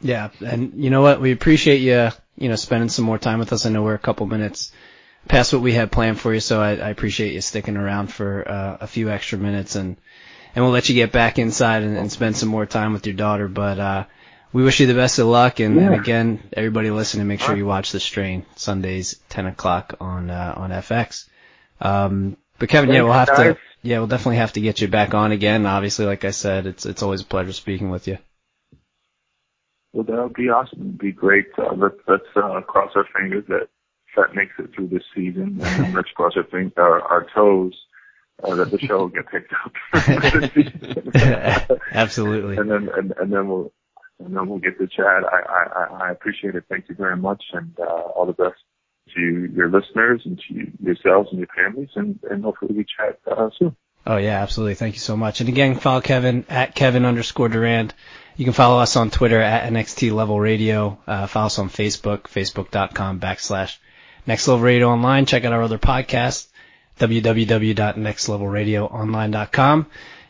Yeah, 0.00 0.30
and 0.44 0.74
you 0.82 0.90
know 0.90 1.02
what? 1.02 1.20
We 1.20 1.32
appreciate 1.32 1.78
you, 1.78 2.10
you 2.36 2.48
know, 2.48 2.56
spending 2.56 2.88
some 2.88 3.04
more 3.04 3.18
time 3.18 3.38
with 3.38 3.52
us. 3.52 3.66
I 3.66 3.70
know 3.70 3.82
we're 3.82 3.94
a 3.94 3.98
couple 3.98 4.26
minutes 4.26 4.72
past 5.26 5.52
what 5.52 5.62
we 5.62 5.72
had 5.72 5.92
planned 5.92 6.18
for 6.18 6.32
you, 6.32 6.40
so 6.40 6.60
I, 6.60 6.70
I 6.76 6.90
appreciate 6.90 7.32
you 7.32 7.40
sticking 7.40 7.76
around 7.76 8.12
for 8.12 8.48
uh, 8.48 8.78
a 8.80 8.86
few 8.86 9.10
extra 9.10 9.38
minutes, 9.38 9.74
and 9.74 9.96
and 10.54 10.64
we'll 10.64 10.72
let 10.72 10.88
you 10.88 10.94
get 10.94 11.12
back 11.12 11.38
inside 11.38 11.82
and, 11.82 11.96
and 11.96 12.10
spend 12.10 12.36
some 12.36 12.48
more 12.48 12.66
time 12.66 12.92
with 12.92 13.06
your 13.06 13.16
daughter. 13.16 13.48
But 13.48 13.78
uh, 13.78 14.04
we 14.52 14.62
wish 14.62 14.80
you 14.80 14.86
the 14.86 14.94
best 14.94 15.18
of 15.18 15.26
luck, 15.26 15.60
and, 15.60 15.76
Yeah. 15.76 15.82
and 15.92 15.94
again, 15.94 16.42
everybody 16.52 16.90
listening, 16.90 17.26
make 17.26 17.40
sure 17.40 17.56
you 17.56 17.66
watch 17.66 17.92
the 17.92 18.00
strain 18.00 18.46
Sundays, 18.56 19.16
10 19.28 19.46
o'clock 19.46 19.94
on 20.00 20.30
uh, 20.30 20.54
on 20.56 20.70
FX. 20.70 21.28
Um, 21.80 22.36
but 22.58 22.68
Kevin, 22.68 22.90
yeah, 22.90 23.02
we'll 23.02 23.12
have 23.12 23.28
guys. 23.28 23.54
to, 23.54 23.58
yeah, 23.82 23.98
we'll 23.98 24.08
definitely 24.08 24.36
have 24.38 24.52
to 24.54 24.60
get 24.60 24.80
you 24.80 24.88
back 24.88 25.14
on 25.14 25.32
again. 25.32 25.66
Obviously, 25.66 26.06
like 26.06 26.24
I 26.24 26.30
said, 26.30 26.66
it's 26.66 26.86
it's 26.86 27.02
always 27.02 27.20
a 27.20 27.26
pleasure 27.26 27.52
speaking 27.52 27.90
with 27.90 28.08
you. 28.08 28.18
Well, 29.92 30.04
that 30.04 30.22
would 30.22 30.34
be 30.34 30.48
awesome. 30.50 30.80
It'd 30.80 30.98
be 30.98 31.12
great. 31.12 31.46
Uh, 31.56 31.74
let's 31.76 31.96
let's 32.06 32.24
uh, 32.36 32.60
cross 32.62 32.90
our 32.94 33.06
fingers 33.16 33.44
that 33.48 33.68
that 34.16 34.34
makes 34.34 34.52
it 34.58 34.74
through 34.74 34.88
this 34.88 35.04
season, 35.14 35.60
and 35.62 35.94
let's 35.94 36.10
cross 36.10 36.32
our 36.36 36.44
fingers, 36.44 36.72
our, 36.76 37.00
our 37.00 37.26
toes 37.34 37.72
uh, 38.42 38.54
that 38.56 38.70
the 38.70 38.78
show 38.78 38.98
will 38.98 39.08
get 39.08 39.26
picked 39.30 39.52
up. 39.64 39.72
Absolutely. 41.92 42.56
and 42.56 42.70
then 42.70 42.88
and, 42.96 43.14
and 43.20 43.32
then 43.32 43.48
we'll 43.48 43.72
and 44.18 44.36
then 44.36 44.48
we'll 44.48 44.58
get 44.58 44.78
to 44.78 44.86
chat. 44.86 45.24
I, 45.24 46.10
appreciate 46.10 46.54
it. 46.54 46.64
Thank 46.68 46.88
you 46.88 46.94
very 46.94 47.16
much, 47.16 47.42
and 47.52 47.74
uh, 47.78 47.84
all 47.84 48.26
the 48.26 48.32
best 48.32 48.56
to 49.14 49.50
your 49.54 49.70
listeners 49.70 50.22
and 50.24 50.40
to 50.48 50.72
yourselves 50.82 51.28
and 51.30 51.38
your 51.38 51.48
families, 51.54 51.90
and 51.94 52.18
and 52.30 52.42
hopefully 52.44 52.74
we 52.76 52.84
chat 52.84 53.18
uh, 53.30 53.50
soon. 53.58 53.76
Oh 54.06 54.16
yeah, 54.16 54.42
absolutely. 54.42 54.74
Thank 54.74 54.94
you 54.94 55.00
so 55.00 55.16
much. 55.16 55.40
And 55.40 55.48
again, 55.48 55.76
follow 55.76 56.00
Kevin 56.00 56.44
at 56.48 56.74
Kevin 56.74 57.04
underscore 57.04 57.48
Durand. 57.48 57.94
You 58.36 58.44
can 58.44 58.54
follow 58.54 58.78
us 58.78 58.96
on 58.96 59.10
Twitter 59.10 59.40
at 59.40 59.72
NXT 59.72 60.12
Level 60.12 60.40
Radio. 60.40 60.98
Uh, 61.06 61.26
follow 61.26 61.46
us 61.46 61.58
on 61.58 61.68
Facebook, 61.68 62.22
facebook.com 62.22 63.20
backslash 63.20 63.76
Next 64.26 64.46
Level 64.46 64.64
Radio 64.64 64.90
Online. 64.90 65.26
Check 65.26 65.44
out 65.44 65.52
our 65.52 65.62
other 65.62 65.78
podcasts, 65.78 66.46
www.nextlevelradioonline.com. 67.00 69.86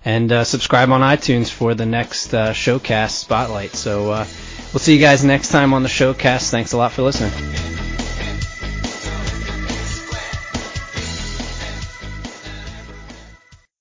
And 0.09 0.33
uh, 0.33 0.45
subscribe 0.45 0.91
on 0.91 1.03
iTunes 1.03 1.51
for 1.51 1.75
the 1.75 1.85
next 1.85 2.33
uh, 2.33 2.55
showcast 2.55 3.11
spotlight. 3.11 3.75
So 3.75 4.11
uh, 4.11 4.27
we'll 4.73 4.81
see 4.81 4.95
you 4.95 5.01
guys 5.01 5.23
next 5.23 5.51
time 5.51 5.75
on 5.75 5.83
the 5.83 5.91
showcast. 5.91 6.49
Thanks 6.51 6.73
a 6.73 6.79
lot 6.79 6.93
for 6.93 7.03
listening. 7.03 7.78